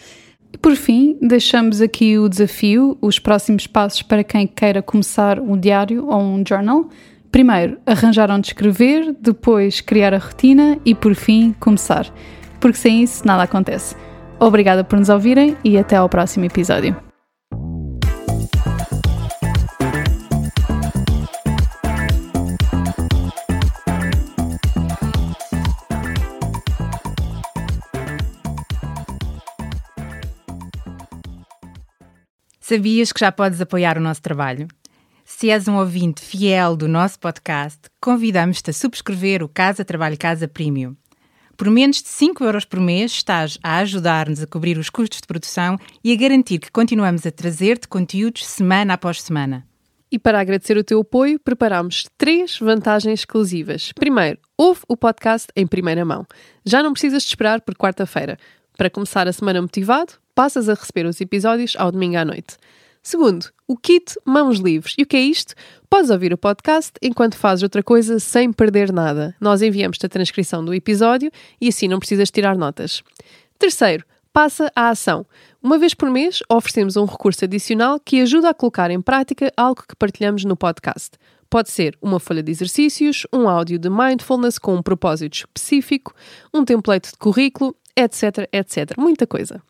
E 0.52 0.58
por 0.58 0.76
fim, 0.76 1.16
deixamos 1.22 1.80
aqui 1.80 2.18
o 2.18 2.28
desafio, 2.28 2.98
os 3.00 3.18
próximos 3.18 3.66
passos 3.66 4.02
para 4.02 4.22
quem 4.22 4.46
queira 4.46 4.82
começar 4.82 5.40
um 5.40 5.58
diário 5.58 6.06
ou 6.06 6.20
um 6.20 6.44
journal. 6.46 6.90
Primeiro, 7.30 7.78
arranjar 7.86 8.30
onde 8.30 8.48
escrever, 8.48 9.16
depois 9.18 9.80
criar 9.80 10.12
a 10.12 10.18
rotina 10.18 10.76
e 10.84 10.94
por 10.94 11.14
fim, 11.14 11.54
começar. 11.58 12.12
Porque 12.60 12.76
sem 12.76 13.02
isso, 13.02 13.26
nada 13.26 13.44
acontece. 13.44 13.96
Obrigada 14.42 14.82
por 14.82 14.98
nos 14.98 15.08
ouvirem 15.08 15.56
e 15.62 15.78
até 15.78 15.94
ao 15.94 16.08
próximo 16.08 16.44
episódio. 16.44 16.96
Sabias 32.60 33.12
que 33.12 33.20
já 33.20 33.30
podes 33.30 33.60
apoiar 33.60 33.96
o 33.96 34.00
nosso 34.00 34.20
trabalho? 34.20 34.66
Se 35.24 35.50
és 35.50 35.68
um 35.68 35.76
ouvinte 35.76 36.20
fiel 36.20 36.76
do 36.76 36.88
nosso 36.88 37.16
podcast, 37.20 37.78
convidamos-te 38.00 38.70
a 38.70 38.72
subscrever 38.72 39.40
o 39.44 39.48
Casa 39.48 39.84
Trabalho 39.84 40.18
Casa 40.18 40.48
Premium. 40.48 40.96
Por 41.62 41.70
menos 41.70 42.02
de 42.02 42.08
5 42.08 42.42
euros 42.42 42.64
por 42.64 42.80
mês, 42.80 43.12
estás 43.12 43.56
a 43.62 43.78
ajudar-nos 43.78 44.42
a 44.42 44.48
cobrir 44.48 44.76
os 44.78 44.90
custos 44.90 45.20
de 45.20 45.28
produção 45.28 45.78
e 46.02 46.12
a 46.12 46.16
garantir 46.16 46.58
que 46.58 46.72
continuamos 46.72 47.24
a 47.24 47.30
trazer-te 47.30 47.86
conteúdos 47.86 48.44
semana 48.44 48.94
após 48.94 49.22
semana. 49.22 49.64
E 50.10 50.18
para 50.18 50.40
agradecer 50.40 50.76
o 50.76 50.82
teu 50.82 50.98
apoio, 51.02 51.38
preparamos 51.38 52.08
três 52.18 52.58
vantagens 52.58 53.20
exclusivas. 53.20 53.92
Primeiro, 53.92 54.40
ouve 54.58 54.80
o 54.88 54.96
podcast 54.96 55.52
em 55.54 55.64
primeira 55.64 56.04
mão. 56.04 56.26
Já 56.66 56.82
não 56.82 56.92
precisas 56.92 57.22
de 57.22 57.28
esperar 57.28 57.60
por 57.60 57.76
quarta-feira. 57.76 58.36
Para 58.76 58.90
começar 58.90 59.28
a 59.28 59.32
semana 59.32 59.62
motivado, 59.62 60.14
passas 60.34 60.68
a 60.68 60.74
receber 60.74 61.06
os 61.06 61.20
episódios 61.20 61.76
ao 61.78 61.92
domingo 61.92 62.16
à 62.16 62.24
noite. 62.24 62.56
Segundo, 63.02 63.46
o 63.66 63.76
kit 63.76 64.14
Mãos 64.24 64.60
Livres. 64.60 64.94
E 64.96 65.02
o 65.02 65.06
que 65.06 65.16
é 65.16 65.20
isto? 65.20 65.54
Podes 65.90 66.08
ouvir 66.08 66.32
o 66.32 66.38
podcast 66.38 66.92
enquanto 67.02 67.36
fazes 67.36 67.64
outra 67.64 67.82
coisa 67.82 68.20
sem 68.20 68.52
perder 68.52 68.92
nada. 68.92 69.34
Nós 69.40 69.60
enviamos-te 69.60 70.06
a 70.06 70.08
transcrição 70.08 70.64
do 70.64 70.72
episódio 70.72 71.28
e 71.60 71.66
assim 71.66 71.88
não 71.88 71.98
precisas 71.98 72.30
tirar 72.30 72.56
notas. 72.56 73.02
Terceiro, 73.58 74.04
passa 74.32 74.70
à 74.76 74.88
ação. 74.88 75.26
Uma 75.60 75.78
vez 75.78 75.94
por 75.94 76.08
mês 76.10 76.44
oferecemos 76.48 76.96
um 76.96 77.04
recurso 77.04 77.44
adicional 77.44 77.98
que 77.98 78.20
ajuda 78.20 78.50
a 78.50 78.54
colocar 78.54 78.88
em 78.88 79.02
prática 79.02 79.52
algo 79.56 79.82
que 79.82 79.96
partilhamos 79.96 80.44
no 80.44 80.56
podcast. 80.56 81.10
Pode 81.50 81.70
ser 81.70 81.98
uma 82.00 82.20
folha 82.20 82.42
de 82.42 82.52
exercícios, 82.52 83.26
um 83.32 83.48
áudio 83.48 83.80
de 83.80 83.90
mindfulness 83.90 84.60
com 84.60 84.76
um 84.76 84.82
propósito 84.82 85.38
específico, 85.38 86.14
um 86.54 86.64
template 86.64 87.10
de 87.10 87.18
currículo, 87.18 87.74
etc, 87.96 88.48
etc. 88.52 88.96
Muita 88.96 89.26
coisa. 89.26 89.60